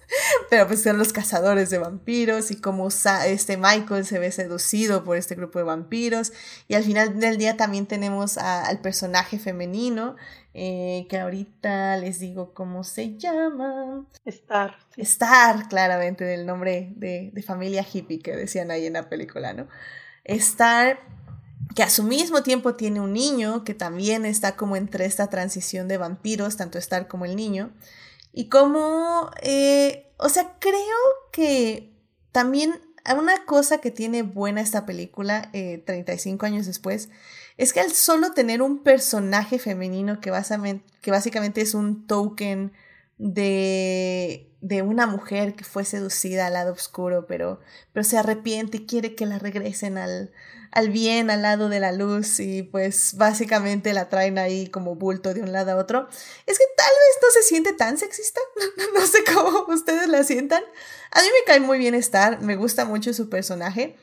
[0.50, 5.02] pero pues son los cazadores de vampiros y como Sa- este Michael se ve seducido
[5.04, 6.32] por este grupo de vampiros.
[6.68, 10.16] Y al final del día también tenemos a- al personaje femenino,
[10.58, 14.06] eh, que ahorita les digo cómo se llama.
[14.24, 14.76] Star.
[14.94, 15.02] sí.
[15.02, 19.68] Star, claramente, del nombre de, de familia hippie que decían ahí en la película, ¿no?
[20.24, 20.98] Star,
[21.76, 25.88] que a su mismo tiempo tiene un niño, que también está como entre esta transición
[25.88, 27.70] de vampiros, tanto Star como el niño.
[28.32, 30.80] Y como, eh, o sea, creo
[31.32, 31.92] que
[32.32, 32.80] también
[33.14, 37.10] una cosa que tiene buena esta película, eh, 35 años después,
[37.58, 40.32] es que al solo tener un personaje femenino que,
[41.02, 42.72] que básicamente es un token
[43.18, 47.60] de, de una mujer que fue seducida al lado oscuro, pero,
[47.92, 50.32] pero se arrepiente y quiere que la regresen al,
[50.72, 55.32] al bien, al lado de la luz, y pues básicamente la traen ahí como bulto
[55.34, 56.08] de un lado a otro.
[56.46, 58.40] Es que tal vez no se siente tan sexista,
[58.94, 60.62] no sé cómo ustedes la sientan.
[61.12, 63.96] A mí me cae muy bien estar, me gusta mucho su personaje.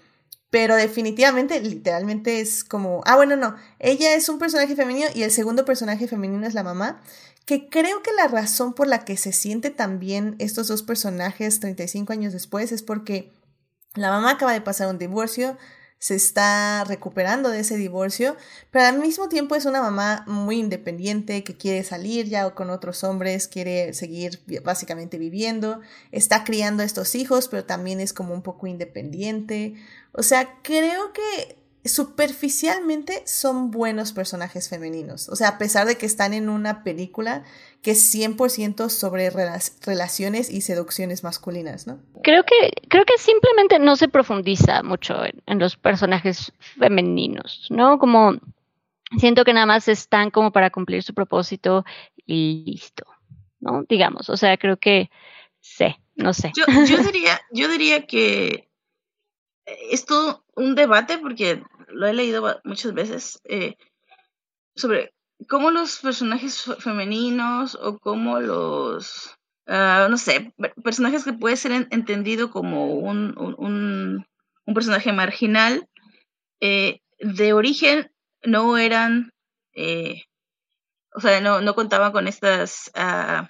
[0.49, 5.31] Pero definitivamente, literalmente es como, ah, bueno, no, ella es un personaje femenino y el
[5.31, 7.01] segundo personaje femenino es la mamá,
[7.45, 11.59] que creo que la razón por la que se siente tan bien estos dos personajes
[11.59, 13.33] 35 años después es porque
[13.95, 15.57] la mamá acaba de pasar un divorcio,
[15.99, 18.35] se está recuperando de ese divorcio,
[18.71, 23.05] pero al mismo tiempo es una mamá muy independiente que quiere salir ya con otros
[23.05, 25.79] hombres, quiere seguir básicamente viviendo,
[26.11, 29.75] está criando a estos hijos, pero también es como un poco independiente.
[30.11, 35.27] O sea, creo que superficialmente son buenos personajes femeninos.
[35.29, 37.43] O sea, a pesar de que están en una película
[37.81, 41.99] que es 100% sobre relaciones y seducciones masculinas, ¿no?
[42.23, 47.99] Creo que, creo que simplemente no se profundiza mucho en, los personajes femeninos, ¿no?
[47.99, 48.35] Como
[49.17, 51.83] siento que nada más están como para cumplir su propósito
[52.25, 53.05] y listo,
[53.59, 53.83] ¿no?
[53.89, 55.09] Digamos, o sea, creo que
[55.59, 56.53] sé, no sé.
[56.55, 58.69] Yo, yo diría, yo diría que
[59.65, 63.75] es todo un debate porque lo he leído muchas veces eh,
[64.75, 65.13] sobre
[65.47, 72.51] cómo los personajes femeninos o cómo los, ah, no sé, personajes que puede ser entendido
[72.51, 74.25] como un, un,
[74.65, 75.87] un personaje marginal,
[76.59, 78.11] eh, de origen
[78.43, 79.31] no eran,
[79.73, 80.23] eh,
[81.13, 83.45] o sea, no, no contaban con estas uh,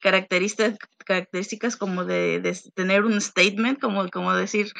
[0.00, 4.72] características, características como de, de, tener un statement, como, como decir,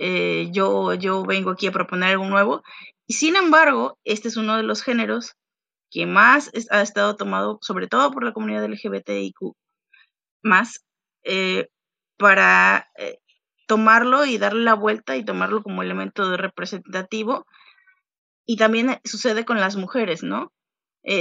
[0.00, 2.62] eh, yo, yo vengo aquí a proponer algo nuevo.
[3.08, 5.34] Y sin embargo, este es uno de los géneros
[5.90, 9.54] que más ha estado tomado, sobre todo por la comunidad LGBTIQ,
[10.42, 10.84] más
[11.24, 11.68] eh,
[12.16, 13.18] para eh,
[13.66, 17.44] tomarlo y darle la vuelta y tomarlo como elemento representativo.
[18.46, 20.52] Y también sucede con las mujeres, ¿no?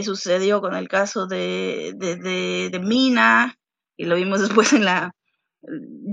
[0.04, 3.56] sucedió con el caso de, de, de, de Mina,
[3.96, 5.12] y lo vimos después en la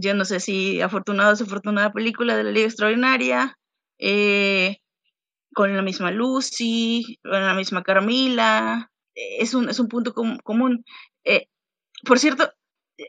[0.01, 3.59] yo no sé si afortunada o desafortunada película de la Liga Extraordinaria,
[3.99, 4.79] eh,
[5.55, 10.85] con la misma Lucy, con la misma Carmila, es un, es un punto común.
[11.25, 11.47] Eh,
[12.05, 12.53] por cierto,
[12.99, 13.07] eh,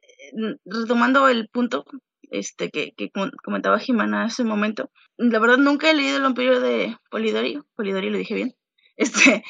[0.66, 1.86] retomando el punto
[2.32, 3.12] este que, que
[3.44, 8.10] comentaba Jimena hace un momento, la verdad nunca he leído El vampiro de Polidori, Polidori
[8.10, 8.56] lo dije bien,
[8.98, 9.44] este,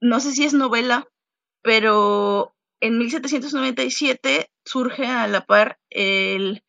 [0.00, 1.06] no sé si es novela,
[1.62, 6.62] pero en 1797 surge a la par el,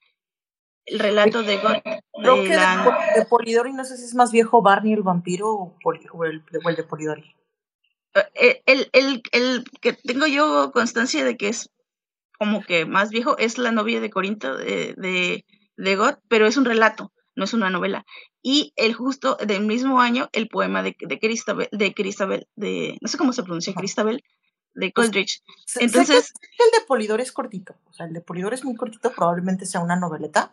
[0.85, 1.77] el relato de God.
[2.13, 5.93] Creo que de, Polidori, no sé si es más viejo Barney el vampiro o,
[6.23, 7.35] el, de Polidori.
[8.33, 11.69] Eh, el, el, el, que tengo yo constancia de que es
[12.37, 15.45] como que más viejo es la novia de Corinto de, de,
[15.77, 18.05] de God, pero es un relato, no es una novela.
[18.41, 23.07] Y el justo del mismo año, el poema de, de Cristabel, de Cristabel, de, no
[23.09, 24.23] sé cómo se pronuncia, Cristabel,
[24.73, 25.41] de pues, Coldridge.
[25.79, 26.33] Entonces.
[26.41, 27.75] el de Polidor es cortito.
[27.89, 30.51] O sea, el de Polidor es muy cortito, probablemente sea una noveleta,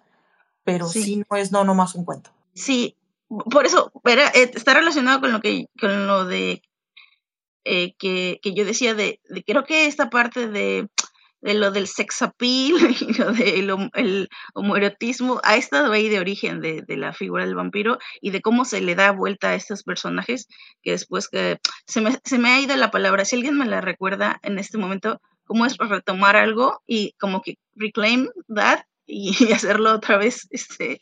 [0.65, 2.31] pero sí, no es no nomás un cuento.
[2.55, 2.97] Sí,
[3.29, 6.63] por eso, eh, está relacionado con lo que, con lo de
[7.65, 10.89] eh, que, que, yo decía de, de, creo que esta parte de
[11.47, 16.61] de lo del sex appeal y lo del el homoerotismo ha estado ahí de origen
[16.61, 19.85] de, de, la figura del vampiro y de cómo se le da vuelta a estos
[19.85, 20.49] personajes
[20.83, 23.81] que después que se me, se me ha ido la palabra, si alguien me la
[23.81, 29.95] recuerda en este momento, cómo es retomar algo y como que reclaim that y, hacerlo
[29.95, 31.01] otra vez este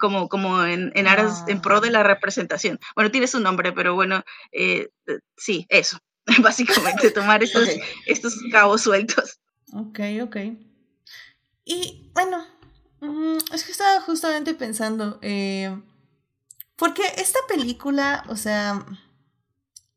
[0.00, 2.78] como, como en, en aras, en pro de la representación.
[2.94, 4.88] Bueno, tiene su nombre, pero bueno, eh,
[5.36, 5.98] sí, eso.
[6.42, 7.68] básicamente, tomar estos,
[8.06, 9.38] estos cabos sueltos.
[9.72, 10.36] Ok, ok.
[11.64, 12.44] Y bueno,
[13.00, 15.80] mm, es que estaba justamente pensando, eh,
[16.76, 18.84] porque esta película, o sea,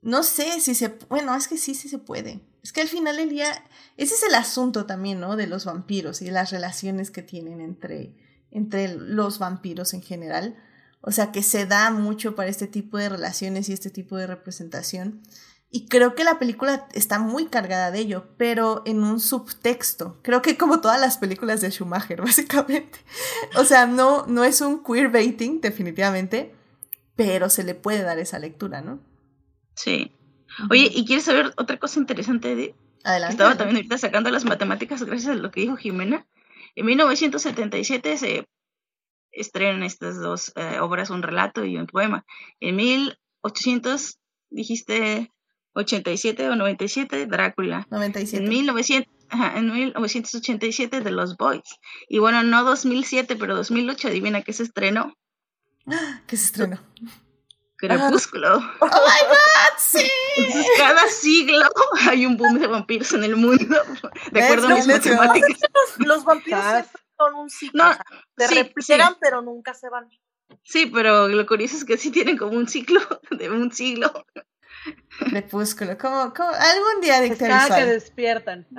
[0.02, 2.42] no sé si se, bueno, es que sí, sí se puede.
[2.64, 3.52] Es que al final del día,
[3.96, 5.36] ese es el asunto también, ¿no?
[5.36, 8.16] De los vampiros y las relaciones que tienen entre,
[8.52, 10.56] entre los vampiros en general.
[11.02, 14.28] O sea, que se da mucho para este tipo de relaciones y este tipo de
[14.28, 15.24] representación.
[15.70, 20.18] Y creo que la película está muy cargada de ello, pero en un subtexto.
[20.22, 23.00] Creo que como todas las películas de Schumacher, básicamente.
[23.58, 26.56] O sea, no, no es un queerbaiting, definitivamente,
[27.16, 29.00] pero se le puede dar esa lectura, ¿no?
[29.76, 30.14] Sí.
[30.70, 32.76] Oye, ¿y quieres saber otra cosa interesante de...
[33.04, 33.34] Adelante.
[33.34, 36.26] Estaba también ahorita sacando las matemáticas gracias a lo que dijo Jimena.
[36.76, 38.48] En 1977 se
[39.32, 42.26] estrenan estas dos eh, obras, un relato y un poema.
[42.60, 45.32] En 1800 dijiste
[45.78, 47.88] 87 o 97, Drácula.
[47.90, 48.44] 97.
[48.44, 51.80] En 1900, Ajá, en 1987 de Los Boys.
[52.08, 55.14] Y bueno, no 2007, pero 2008, adivina qué se estrenó.
[56.28, 56.80] ¿Qué se estrenó?
[57.78, 58.58] Crepúsculo.
[58.58, 59.78] ¡Oh, my God!
[59.78, 60.10] ¡Sí!
[60.38, 61.66] Entonces, cada siglo
[62.10, 63.78] hay un boom de vampiros en el mundo,
[64.32, 65.60] de acuerdo a mis matemáticas.
[65.98, 67.84] Los, los vampiros siempre son un ciclo.
[67.84, 68.06] No, o sea,
[68.38, 69.20] se sí, repliegan, sí.
[69.22, 70.10] pero nunca se van.
[70.64, 73.00] Sí, pero lo curioso es que sí tienen como un ciclo
[73.32, 74.12] de un siglo.
[75.30, 75.98] Crepúsculo.
[75.98, 76.50] ¿Cómo, cómo?
[76.50, 78.66] Algún día dicté cada que despiertan.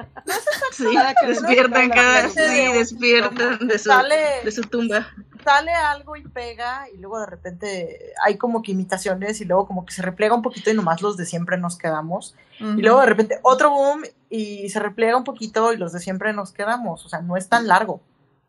[0.73, 5.09] Sí, Cada que despiertan cada, sí, de- despiertan de su, Sale- de su tumba.
[5.45, 9.85] Sale algo y pega, y luego de repente hay como que imitaciones, y luego como
[9.85, 12.37] que se repliega un poquito y nomás los de siempre nos quedamos.
[12.61, 16.33] Y luego de repente otro boom y se repliega un poquito y los de siempre
[16.33, 17.05] nos quedamos.
[17.05, 18.01] O sea, no es tan largo.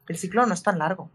[0.08, 1.10] El ciclo no es tan largo.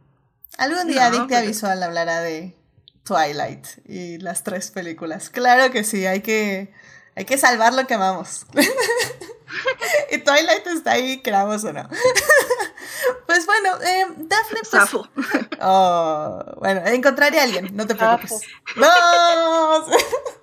[0.58, 2.56] Algún día No, Dictia pero- Visual hablará de
[3.04, 5.30] Twilight y las tres películas.
[5.30, 6.72] Claro que sí, hay que,
[7.14, 8.46] hay que salvar lo que amamos.
[10.10, 11.88] y Twilight está ahí, queramos o no.
[13.26, 14.68] pues bueno, eh, Daphne, pues...
[14.68, 15.08] Safo.
[15.66, 18.42] Oh, bueno, encontraré a alguien, no te preocupes.
[18.76, 19.86] No,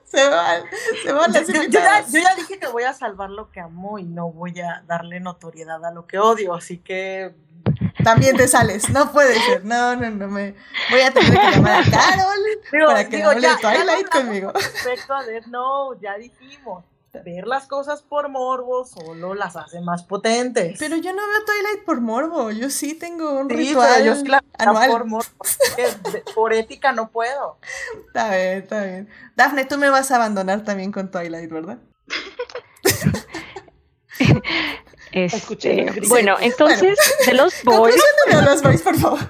[0.05, 0.63] se, van,
[1.03, 2.11] se van las yo- yo ya, invitadas.
[2.11, 5.19] yo ya dije que voy a salvar lo que amo y no voy a darle
[5.19, 7.35] notoriedad a lo que odio, así que
[8.03, 10.55] También te sales, no puede ser, no, no, no, me
[10.89, 12.39] voy a tener que llamar a Carol
[12.71, 14.53] digo, para que digo, de ya, Twilight conmigo.
[14.53, 16.85] con respecto a Death Note, ya dijimos,
[17.25, 20.77] ver las cosas por morbo solo las hace más potentes.
[20.79, 24.23] Pero yo no veo Twilight por morbo, yo sí tengo un Sí, ritual pero yo
[24.29, 24.89] la veo anual.
[24.89, 25.35] por morbo,
[26.33, 27.57] por ética no puedo.
[28.07, 29.09] Está bien, está bien.
[29.35, 31.77] Dafne, tú me vas a abandonar también con Twilight, ¿verdad?
[35.11, 39.19] Este, Escuché los bueno, entonces, de los Boys, de los boys, por favor.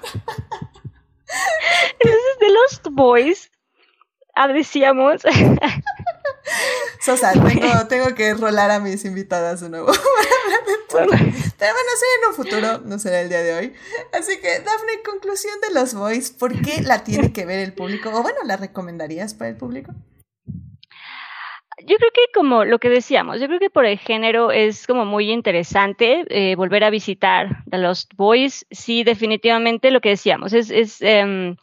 [1.98, 3.50] entonces de los Boys,
[4.34, 5.22] ah, decíamos,
[7.00, 9.90] Sosa, tengo, tengo que rolar a mis invitadas de nuevo.
[10.88, 11.22] Pero bueno,
[11.58, 13.74] será en un futuro, no será el día de hoy.
[14.12, 18.10] Así que, Dafne, conclusión de los boys, ¿por qué la tiene que ver el público?
[18.10, 19.92] O bueno, ¿la recomendarías para el público?
[21.86, 25.04] Yo creo que como lo que decíamos, yo creo que por el género es como
[25.04, 28.66] muy interesante eh, volver a visitar The Lost Boys.
[28.70, 31.56] Sí, definitivamente lo que decíamos, es, es, em,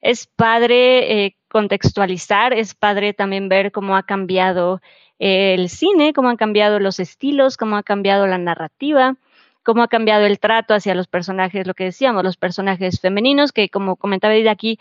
[0.00, 4.80] es padre eh, contextualizar, es padre también ver cómo ha cambiado
[5.18, 9.16] eh, el cine, cómo han cambiado los estilos, cómo ha cambiado la narrativa,
[9.62, 13.68] cómo ha cambiado el trato hacia los personajes, lo que decíamos, los personajes femeninos, que
[13.68, 14.78] como comentaba de aquí,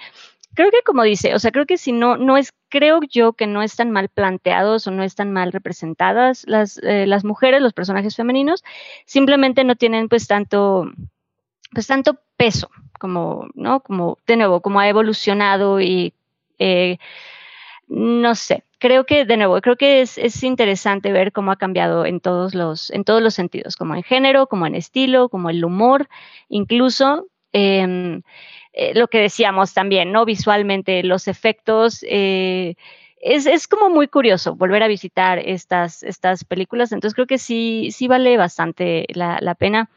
[0.55, 3.45] creo que como dice, o sea, creo que si no, no es, creo yo que
[3.45, 8.15] no están mal planteados o no están mal representadas las, eh, las mujeres, los personajes
[8.15, 8.63] femeninos,
[9.05, 10.91] simplemente no tienen pues tanto,
[11.73, 13.81] pues tanto peso, como, ¿no?
[13.81, 16.13] Como, de nuevo, como ha evolucionado y,
[16.57, 16.97] eh,
[17.87, 22.05] no sé, creo que, de nuevo, creo que es, es interesante ver cómo ha cambiado
[22.05, 25.63] en todos los, en todos los sentidos, como en género, como en estilo, como el
[25.65, 26.07] humor,
[26.49, 27.27] incluso.
[27.53, 28.21] em,
[28.73, 30.25] eh, lo que decíamos también, ¿no?
[30.25, 32.03] Visualmente, los efectos.
[32.07, 32.75] eh,
[33.21, 36.91] es, es como muy curioso volver a visitar estas, estas películas.
[36.91, 39.89] Entonces creo que sí, sí vale bastante la, la pena.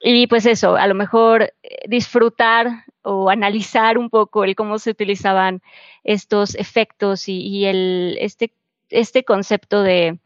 [0.00, 4.90] Y pues eso, a lo mejor eh, disfrutar o analizar un poco el cómo se
[4.90, 5.60] utilizaban
[6.04, 8.52] estos efectos y, y el, este,
[8.90, 10.18] este concepto de,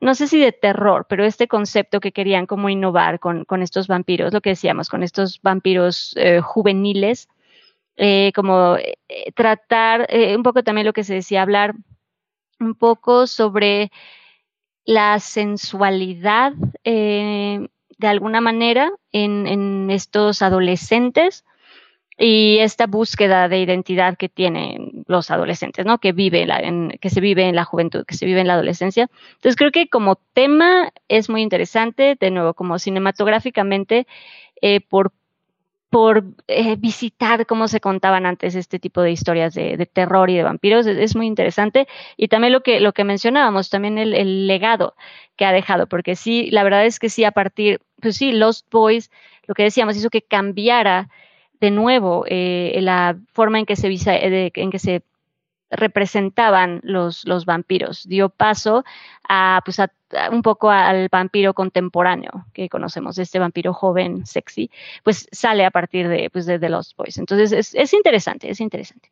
[0.00, 3.88] no sé si de terror, pero este concepto que querían como innovar con, con estos
[3.88, 7.28] vampiros, lo que decíamos, con estos vampiros eh, juveniles,
[7.96, 11.74] eh, como eh, tratar un poco también lo que se decía, hablar
[12.60, 13.90] un poco sobre
[14.84, 16.52] la sensualidad
[16.84, 17.68] de
[18.08, 21.44] alguna manera en, en estos adolescentes
[22.18, 25.98] y esta búsqueda de identidad que tienen los adolescentes, ¿no?
[25.98, 29.08] Que vive en, que se vive en la juventud, que se vive en la adolescencia.
[29.34, 34.06] Entonces creo que como tema es muy interesante, de nuevo, como cinematográficamente,
[34.60, 35.12] eh, por
[35.88, 40.36] por eh, visitar cómo se contaban antes este tipo de historias de, de terror y
[40.36, 40.86] de vampiros.
[40.86, 41.86] Es, es, muy interesante.
[42.16, 44.94] Y también lo que, lo que mencionábamos, también el, el, legado
[45.36, 48.66] que ha dejado, porque sí, la verdad es que sí, a partir, pues sí, Lost
[48.70, 49.10] Boys,
[49.46, 51.08] lo que decíamos, hizo que cambiara
[51.60, 55.02] de nuevo eh, la forma en que se, visa, eh, en que se
[55.70, 58.04] representaban los, los vampiros.
[58.06, 58.84] Dio paso
[59.28, 64.70] a, pues a, a un poco al vampiro contemporáneo que conocemos, este vampiro joven, sexy,
[65.02, 67.18] pues sale a partir de, pues de Lost Boys.
[67.18, 69.10] Entonces es, es interesante, es interesante.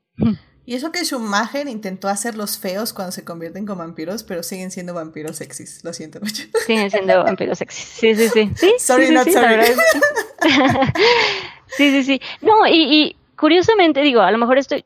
[0.67, 4.95] Y eso que Schumacher intentó hacerlos feos cuando se convierten con vampiros, pero siguen siendo
[4.95, 5.85] vampiros sexys.
[5.85, 6.45] Lo siento mucho.
[6.67, 7.85] Siguen siendo vampiros sexys.
[7.85, 8.51] Sí, sí, sí.
[8.57, 8.73] ¿Sí?
[8.79, 9.65] Sorry, sí, not sí, sorry.
[11.67, 12.21] Sí, sí, sí.
[12.41, 14.77] No, y, y, curiosamente, digo, a lo mejor esto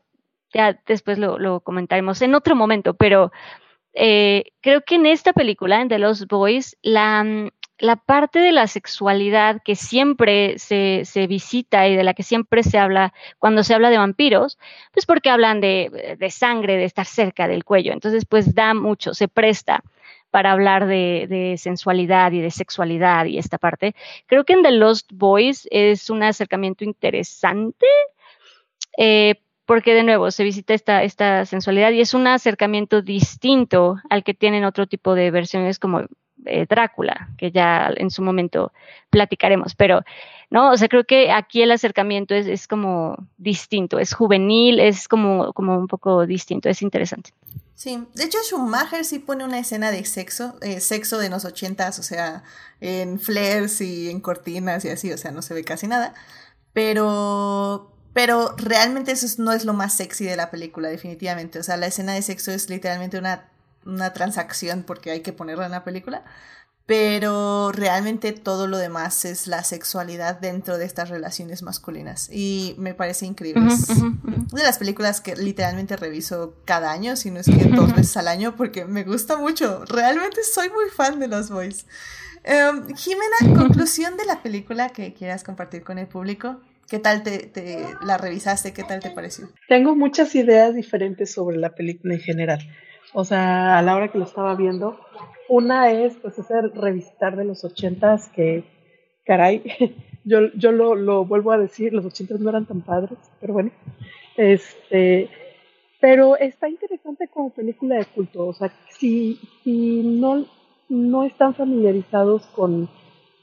[0.53, 3.31] ya después lo, lo comentaremos en otro momento, pero
[3.93, 8.67] eh, creo que en esta película, en The Lost Boys, la, la parte de la
[8.67, 13.73] sexualidad que siempre se, se, visita y de la que siempre se habla cuando se
[13.73, 14.57] habla de vampiros,
[14.91, 17.93] pues porque hablan de, de, sangre, de estar cerca del cuello.
[17.93, 19.83] Entonces, pues da mucho, se presta
[20.31, 23.95] para hablar de, sensualidad y de sexualidad y esta parte.
[24.27, 27.85] Creo que en The Lost Boys es un acercamiento interesante.
[28.97, 34.23] Eh, porque de nuevo se visita esta, esta sensualidad y es un acercamiento distinto al
[34.23, 36.01] que tienen otro tipo de versiones como
[36.45, 38.71] eh, Drácula, que ya en su momento
[39.11, 40.01] platicaremos, pero
[40.49, 45.53] no, o sea, creo que aquí el acercamiento es, como distinto, es juvenil, es como
[45.55, 47.31] un poco distinto, es interesante.
[47.79, 51.97] Sí, de hecho Schumacher sí pone una escena de sexo, eh, sexo de los ochentas,
[51.97, 52.43] o sea,
[52.81, 56.13] en flares y en cortinas y así, o sea, no se ve casi nada,
[56.73, 61.57] pero pero realmente eso no es lo más sexy de la película, definitivamente.
[61.59, 63.49] O sea, la escena de sexo es literalmente una,
[63.85, 66.25] una transacción porque hay que ponerla en la película.
[66.89, 72.31] Pero realmente todo lo demás es la sexualidad dentro de estas relaciones masculinas.
[72.33, 73.61] Y me parece increíble.
[73.67, 78.17] es de las películas que literalmente reviso cada año, si no es que dos veces
[78.17, 79.85] al año, porque me gusta mucho.
[79.85, 81.85] Realmente soy muy fan de los boys.
[82.43, 86.59] Um, Jimena, conclusión de la película que quieras compartir con el público.
[86.89, 88.73] ¿Qué tal te, la revisaste?
[88.73, 89.47] ¿Qué tal te pareció?
[89.67, 92.67] Tengo muchas ideas diferentes sobre la película en general.
[93.13, 94.99] O sea, a la hora que lo estaba viendo,
[95.49, 98.63] una es pues ese revisitar de los ochentas que,
[99.25, 99.63] caray,
[100.23, 103.71] yo, yo lo, lo vuelvo a decir, los ochentas no eran tan padres, pero bueno.
[104.37, 105.29] Este,
[105.99, 108.47] pero está interesante como película de culto.
[108.47, 110.45] O sea, si, si no,
[110.87, 112.89] no están familiarizados con,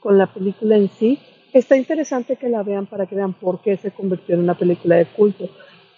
[0.00, 1.18] con la película en sí,
[1.52, 4.96] está interesante que la vean para que vean por qué se convirtió en una película
[4.96, 5.50] de culto.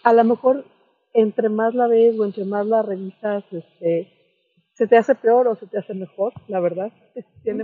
[0.02, 0.64] A lo mejor
[1.12, 4.17] entre más la ves o entre más la revisas, este,
[4.78, 6.92] se te hace peor o se te hace mejor, la verdad.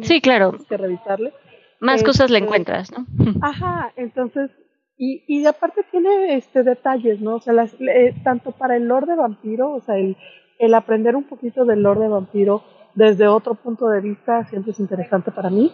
[0.03, 0.57] sí, claro.
[0.69, 1.33] Que revisarle.
[1.79, 3.07] Más cosas le este, encuentras, ¿no?
[3.41, 4.51] Ajá, entonces,
[4.99, 7.37] y, y aparte tiene este detalles, ¿no?
[7.37, 7.77] O sea, las,
[8.25, 10.17] tanto para el lore de vampiro, o sea, el,
[10.59, 12.65] el aprender un poquito del lore de vampiro
[12.97, 15.71] desde otro punto de vista siempre es interesante para mí.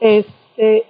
[0.00, 0.84] Este,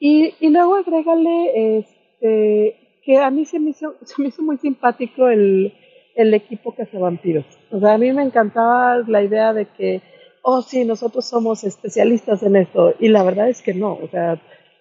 [0.00, 4.56] y, y luego agrégale este, que a mí se me hizo, se me hizo muy
[4.56, 5.74] simpático el,
[6.14, 7.44] el equipo que hace vampiros.
[7.70, 10.02] O sea, a mí me encantaba la idea de que,
[10.42, 12.94] oh sí, nosotros somos especialistas en esto.
[12.98, 14.40] Y la verdad es que no, o sea,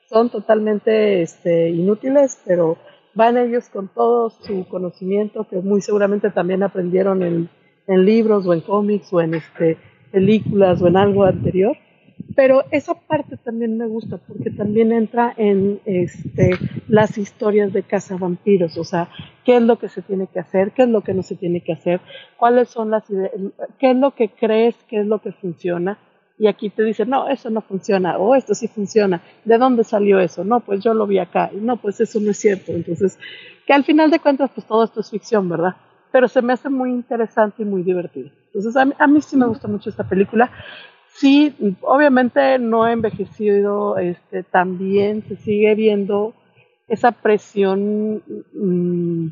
[0.09, 2.77] son totalmente este, inútiles, pero
[3.15, 7.49] van ellos con todo su conocimiento que muy seguramente también aprendieron en,
[7.87, 9.77] en libros o en cómics o en este,
[10.11, 11.75] películas o en algo anterior
[12.35, 16.51] pero esa parte también me gusta porque también entra en este,
[16.87, 19.09] las historias de cazavampiros, o sea,
[19.45, 21.61] qué es lo que se tiene que hacer, qué es lo que no se tiene
[21.61, 22.01] que hacer,
[22.37, 23.31] cuáles son las ideas,
[23.79, 25.97] qué es lo que crees, qué es lo que funciona.
[26.39, 29.21] Y aquí te dicen, no, eso no funciona, o esto sí funciona.
[29.45, 30.43] ¿De dónde salió eso?
[30.43, 31.51] No, pues yo lo vi acá.
[31.53, 32.71] Y no, pues eso no es cierto.
[32.71, 33.19] Entonces,
[33.67, 35.75] que al final de cuentas, pues todo esto es ficción, ¿verdad?
[36.11, 38.31] Pero se me hace muy interesante y muy divertido.
[38.47, 40.49] Entonces, a mí, a mí sí me gusta mucho esta película.
[41.15, 46.33] Sí, obviamente no ha envejecido este, también, se sigue viendo
[46.87, 49.27] esa presión, mm,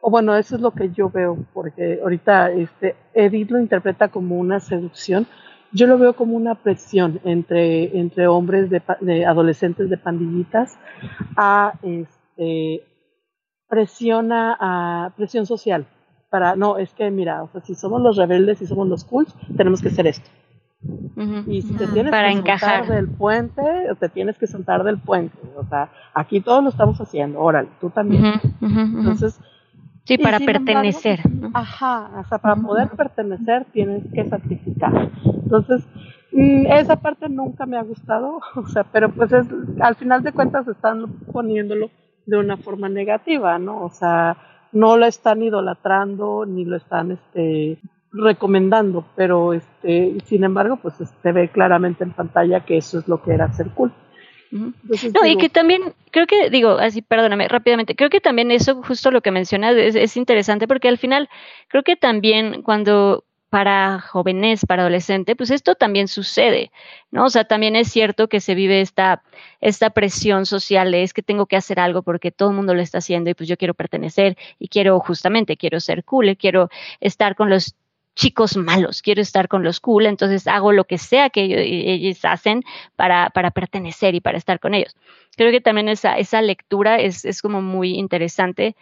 [0.00, 4.38] o bueno, eso es lo que yo veo, porque ahorita este, Edith lo interpreta como
[4.38, 5.26] una seducción,
[5.72, 10.78] yo lo veo como una presión entre, entre hombres de, adolescentes de pandillitas
[11.36, 12.84] a este,
[13.68, 15.86] presión a, presión social
[16.30, 19.34] para no es que mira o sea si somos los rebeldes y somos los cools
[19.56, 20.28] tenemos que hacer esto
[21.46, 22.86] y si te tienes que encajar.
[22.86, 23.62] del puente,
[23.98, 25.38] te tienes que sentar del puente.
[25.56, 28.40] O sea, aquí todos lo estamos haciendo, órale, tú también.
[28.60, 29.40] Entonces.
[30.04, 31.20] Sí, para pertenecer.
[31.52, 35.10] ajá, o sea, para poder pertenecer tienes que sacrificar.
[35.24, 35.84] Entonces,
[36.32, 39.46] mm, esa parte nunca me ha gustado, o sea, pero pues es,
[39.80, 41.90] al final de cuentas están poniéndolo
[42.26, 43.82] de una forma negativa, ¿no?
[43.82, 44.36] O sea,
[44.70, 47.78] no lo están idolatrando ni lo están este
[48.16, 53.22] recomendando, pero este, sin embargo, pues se ve claramente en pantalla que eso es lo
[53.22, 53.92] que era ser cool.
[54.50, 59.10] no, y que también, creo que, digo, así, perdóname, rápidamente, creo que también eso, justo
[59.10, 61.28] lo que mencionas, es, interesante porque al final,
[61.68, 66.72] creo que también cuando para jóvenes, para adolescentes, pues esto también sucede,
[67.10, 67.26] ¿no?
[67.26, 69.22] O sea, también es cierto que se vive esta,
[69.60, 72.98] esta presión social, es que tengo que hacer algo porque todo el mundo lo está
[72.98, 77.48] haciendo y pues yo quiero pertenecer y quiero justamente, quiero ser cool, quiero estar con
[77.48, 77.76] los
[78.16, 82.64] chicos malos, quiero estar con los cool, entonces hago lo que sea que ellos, hacen
[82.96, 84.96] para, para, pertenecer y para estar con ellos.
[85.36, 88.74] Creo que también esa, esa lectura es, es como muy interesante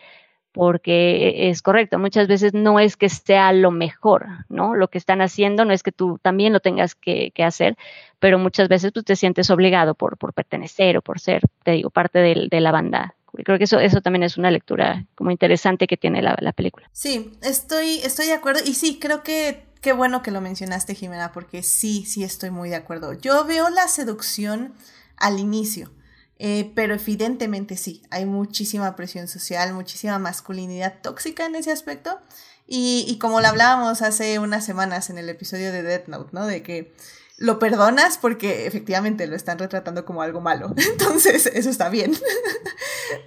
[0.55, 4.76] porque es correcto, muchas veces no es que sea lo mejor, ¿no?
[4.76, 7.76] Lo que están haciendo no es que tú también lo tengas que, hacer,
[8.20, 11.91] pero muchas veces tú te sientes obligado por, por pertenecer o por ser, te digo,
[11.91, 13.16] parte de, la banda.
[13.45, 16.89] Creo que eso, eso también es una lectura como interesante que tiene la, la película.
[16.93, 21.32] Sí, estoy, estoy de acuerdo y sí, creo que qué bueno que lo mencionaste, Jimena,
[21.32, 23.12] porque sí, sí estoy muy de acuerdo.
[23.12, 24.74] Yo veo la seducción
[25.16, 25.91] al inicio
[26.39, 32.18] eh, pero evidentemente sí, hay muchísima presión social, muchísima masculinidad tóxica en ese aspecto.
[32.66, 36.47] Y, y como lo hablábamos hace unas semanas en el episodio de Death Note, ¿no?
[36.47, 36.95] De que
[37.37, 40.72] lo perdonas porque efectivamente lo están retratando como algo malo.
[40.93, 42.12] Entonces, eso está bien.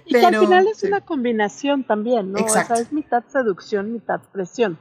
[0.06, 2.38] y que al final es una combinación también, ¿no?
[2.38, 2.74] Exacto.
[2.74, 4.78] O sea, es mitad seducción, mitad presión.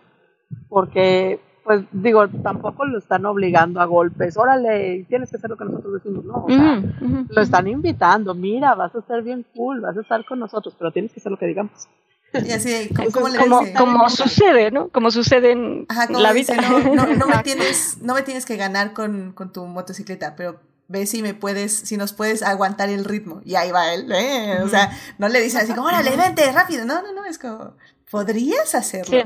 [0.69, 5.65] Porque pues digo, tampoco lo están obligando a golpes, órale, tienes que hacer lo que
[5.65, 6.81] nosotros decimos, no, o sea,
[7.27, 10.93] lo están invitando, mira, vas a estar bien cool, vas a estar con nosotros, pero
[10.93, 11.89] tienes que hacer lo que digamos.
[12.33, 12.89] Y así,
[13.77, 14.89] como, sucede, ¿no?
[14.89, 16.55] Como sucede en la vida.
[16.57, 21.05] no, no, me tienes, no me tienes que ganar con, con tu motocicleta, pero ve
[21.05, 23.41] si me puedes, si nos puedes aguantar el ritmo.
[23.45, 24.59] Y ahí va él, ¿eh?
[24.63, 26.85] O sea, no le dicen así como, órale, vente, rápido.
[26.85, 27.75] No, no, no, es como,
[28.09, 29.17] podrías hacerlo.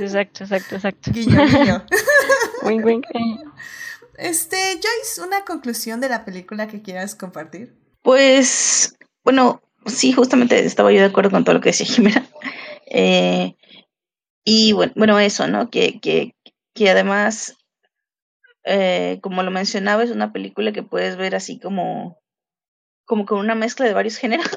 [0.00, 1.10] Exacto, exacto, exacto.
[1.12, 1.84] Guiño, guiño.
[2.62, 3.02] wing, wing.
[4.16, 7.76] Este, Joyce, ¿una conclusión de la película que quieras compartir?
[8.02, 12.26] Pues, bueno, sí, justamente estaba yo de acuerdo con todo lo que decía Jimena.
[12.90, 13.54] Eh,
[14.44, 15.68] y bueno, bueno, eso, ¿no?
[15.68, 16.34] Que, que,
[16.72, 17.54] que además,
[18.64, 22.18] eh, como lo mencionaba, es una película que puedes ver así como,
[23.04, 24.48] como con una mezcla de varios géneros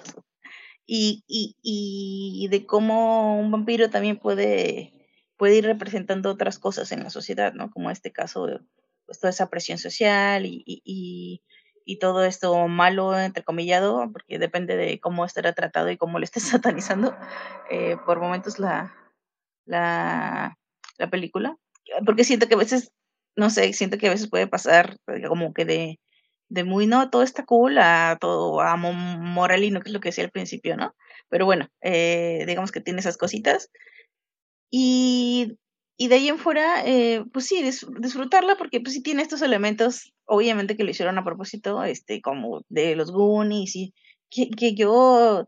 [0.86, 4.94] y, y, y de cómo un vampiro también puede,
[5.36, 7.70] puede ir representando otras cosas en la sociedad, ¿no?
[7.70, 8.48] Como este caso,
[9.06, 11.42] pues toda esa presión social y, y, y
[12.00, 17.16] todo esto malo, entrecomillado, porque depende de cómo estará tratado y cómo le esté satanizando
[17.70, 18.96] eh, por momentos la,
[19.66, 20.58] la,
[20.98, 21.58] la película.
[22.06, 22.92] Porque siento que a veces,
[23.36, 26.00] no sé, siento que a veces puede pasar como que de
[26.52, 30.26] de muy, no, todo está cool a todo, a moralino, que es lo que decía
[30.26, 30.94] al principio, ¿no?
[31.30, 33.72] Pero bueno, eh, digamos que tiene esas cositas.
[34.70, 35.58] Y,
[36.02, 40.16] y de ahí en fuera, eh, pues sí, disfrutarla porque pues sí tiene estos elementos,
[40.26, 43.94] obviamente que lo hicieron a propósito, este, como de los Goonies y
[44.32, 45.48] que, yo,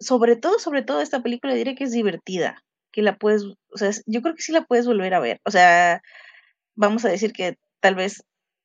[0.00, 3.92] sobre todo, sobre todo esta película diré que es divertida, que la puedes, o sea,
[4.06, 6.02] yo creo que sí la puedes volver a ver, o sea,
[6.74, 8.24] vamos a decir que tal vez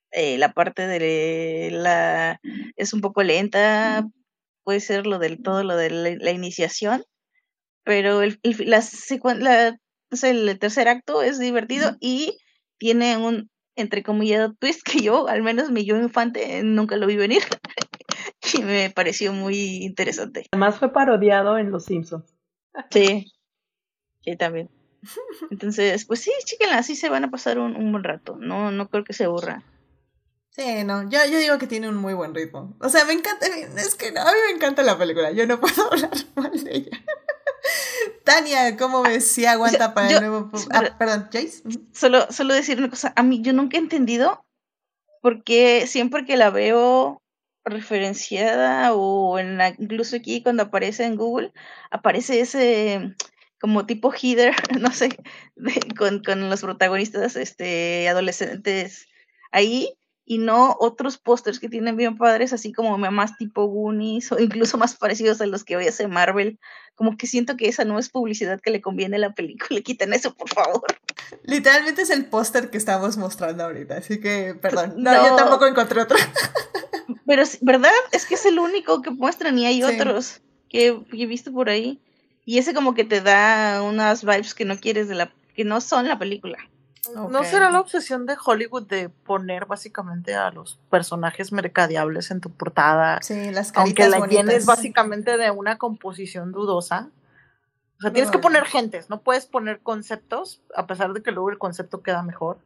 [0.09, 2.39] eh, la parte de la
[2.76, 4.03] es un poco lenta,
[4.64, 7.05] puede ser lo del todo lo de la, iniciación,
[7.84, 8.82] pero el, el la,
[9.38, 9.78] la
[10.22, 12.38] el tercer acto es divertido y
[12.78, 17.41] tiene un entrecomillado twist que yo, al menos mi yo infante, nunca lo vi venir
[18.53, 20.45] y me pareció muy interesante.
[20.51, 22.36] Además fue parodiado en Los Simpsons.
[22.91, 23.32] Sí,
[24.22, 24.70] sí, también.
[25.51, 28.38] Entonces, pues sí, chíquenla, así se van a pasar un, un buen rato.
[28.39, 29.64] No, no creo que se aburra.
[30.55, 32.76] Sí, no, yo, yo digo que tiene un muy buen ritmo.
[32.80, 35.84] O sea, me encanta, es que a mí me encanta la película, yo no puedo
[35.91, 37.03] hablar mal de ella.
[38.24, 40.52] Tania, ¿cómo ves si aguanta para el nuevo...
[40.72, 41.64] Ah, perdón, Jace.
[41.92, 44.46] Solo, solo decir una cosa, a mí yo nunca he entendido
[45.22, 47.22] porque siempre que la veo
[47.66, 51.54] referenciada o en la, incluso aquí cuando aparece en Google,
[51.92, 53.16] aparece ese
[53.60, 55.18] como tipo header, no sé,
[55.98, 59.08] con, con los protagonistas este, adolescentes
[59.52, 59.96] ahí
[60.26, 64.78] y no otros pósters que tienen bien padres, así como más tipo Goonies o incluso
[64.78, 66.60] más parecidos a los que hoy hace Marvel.
[66.96, 69.82] Como que siento que esa no es publicidad que le conviene a la película.
[69.84, 70.86] Quiten eso, por favor.
[71.44, 74.94] Literalmente es el póster que estamos mostrando ahorita, así que, perdón.
[74.98, 76.18] No, yo tampoco encontré otro.
[77.26, 77.92] Pero, ¿verdad?
[78.12, 82.00] Es que es el único que muestran y hay otros que, he visto por ahí.
[82.46, 85.82] Y ese como que te da unas vibes que no quieres de la que no
[85.82, 86.58] son la película.
[87.12, 92.49] ¿No será la obsesión de Hollywood de poner básicamente a los personajes mercadeables en tu
[92.49, 93.20] portada?
[93.22, 97.10] Sí, las Aunque la tienes básicamente de una composición dudosa.
[97.97, 101.49] O sea, tienes que poner gentes, no puedes poner conceptos, a pesar de que luego
[101.49, 102.58] el concepto queda mejor.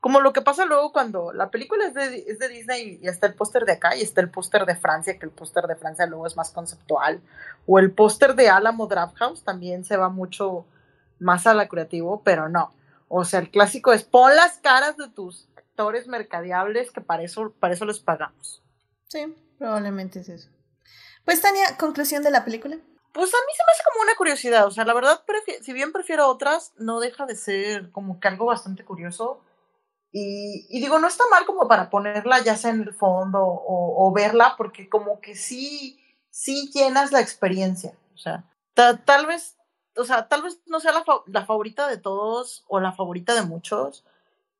[0.00, 3.26] Como lo que pasa luego cuando la película es de, es de Disney y está
[3.26, 6.06] el póster de acá y está el póster de Francia, que el póster de Francia
[6.06, 7.20] luego es más conceptual.
[7.66, 10.66] O el póster de Alamo Draft House también se va mucho
[11.18, 12.72] más a la creativo, pero no
[13.16, 17.54] o sea, el clásico es pon las caras de tus actores mercadeables que para eso,
[17.60, 18.60] para eso les pagamos.
[19.06, 20.48] Sí, probablemente es eso.
[21.24, 22.76] Pues Tania, conclusión de la película.
[23.12, 25.22] Pues a mí se me hace como una curiosidad, o sea, la verdad,
[25.62, 29.40] si bien prefiero otras, no deja de ser como que algo bastante curioso.
[30.10, 34.08] Y, y digo, no está mal como para ponerla ya sea en el fondo o,
[34.08, 36.00] o verla, porque como que sí,
[36.30, 37.96] sí llenas la experiencia.
[38.12, 38.44] O sea,
[38.74, 39.56] tal vez
[39.96, 43.42] o sea, tal vez no sea la, la favorita de todos o la favorita de
[43.42, 44.04] muchos,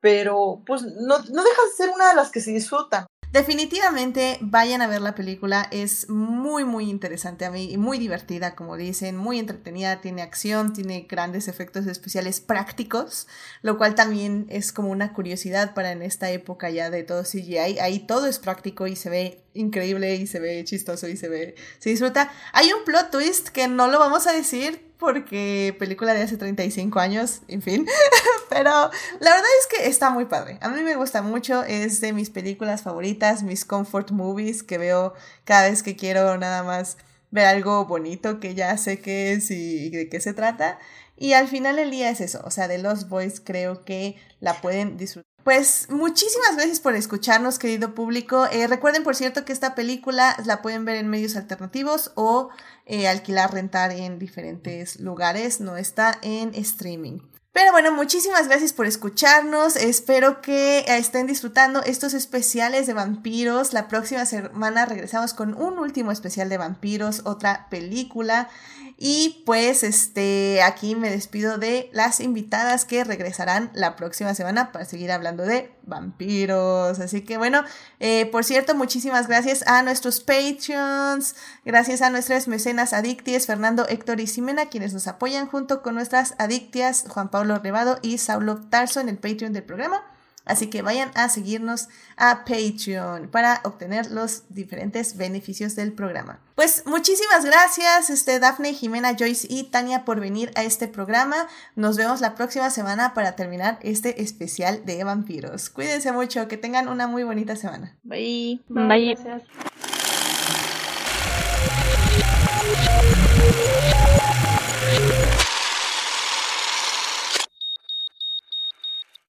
[0.00, 3.06] pero pues no, no deja de ser una de las que se disfrutan.
[3.34, 8.54] Definitivamente vayan a ver la película, es muy muy interesante a mí y muy divertida,
[8.54, 13.26] como dicen, muy entretenida, tiene acción, tiene grandes efectos especiales prácticos,
[13.60, 17.80] lo cual también es como una curiosidad para en esta época ya de todo CGI,
[17.80, 21.56] ahí todo es práctico y se ve increíble y se ve chistoso y se ve,
[21.80, 22.30] se disfruta.
[22.52, 26.98] Hay un plot twist que no lo vamos a decir porque película de hace 35
[26.98, 27.86] años, en fin.
[28.48, 30.58] Pero la verdad es que está muy padre.
[30.62, 35.14] A mí me gusta mucho, es de mis películas favoritas, mis comfort movies que veo
[35.44, 36.96] cada vez que quiero nada más
[37.30, 40.78] ver algo bonito que ya sé qué es y de qué se trata.
[41.16, 44.60] Y al final del día es eso, o sea, de Los Boys creo que la
[44.60, 45.33] pueden disfrutar.
[45.44, 48.46] Pues muchísimas gracias por escucharnos, querido público.
[48.50, 52.48] Eh, recuerden, por cierto, que esta película la pueden ver en medios alternativos o
[52.86, 55.60] eh, alquilar, rentar en diferentes lugares.
[55.60, 57.18] No está en streaming.
[57.52, 59.76] Pero bueno, muchísimas gracias por escucharnos.
[59.76, 63.74] Espero que estén disfrutando estos especiales de vampiros.
[63.74, 68.48] La próxima semana regresamos con un último especial de vampiros, otra película.
[68.96, 74.84] Y pues este aquí me despido de las invitadas que regresarán la próxima semana para
[74.84, 77.00] seguir hablando de vampiros.
[77.00, 77.64] Así que bueno,
[77.98, 81.34] eh, por cierto, muchísimas gracias a nuestros Patreons,
[81.64, 86.34] gracias a nuestras mecenas adicties, Fernando, Héctor y Ximena, quienes nos apoyan junto con nuestras
[86.38, 90.13] adictias, Juan Pablo Revado y Saulo Tarso en el Patreon del programa.
[90.44, 96.40] Así que vayan a seguirnos a Patreon para obtener los diferentes beneficios del programa.
[96.54, 101.48] Pues muchísimas gracias, este, Daphne, Jimena, Joyce y Tania por venir a este programa.
[101.76, 105.70] Nos vemos la próxima semana para terminar este especial de vampiros.
[105.70, 107.96] Cuídense mucho, que tengan una muy bonita semana.
[108.02, 108.62] Bye.
[108.68, 109.14] Bye.
[109.14, 109.93] Gracias.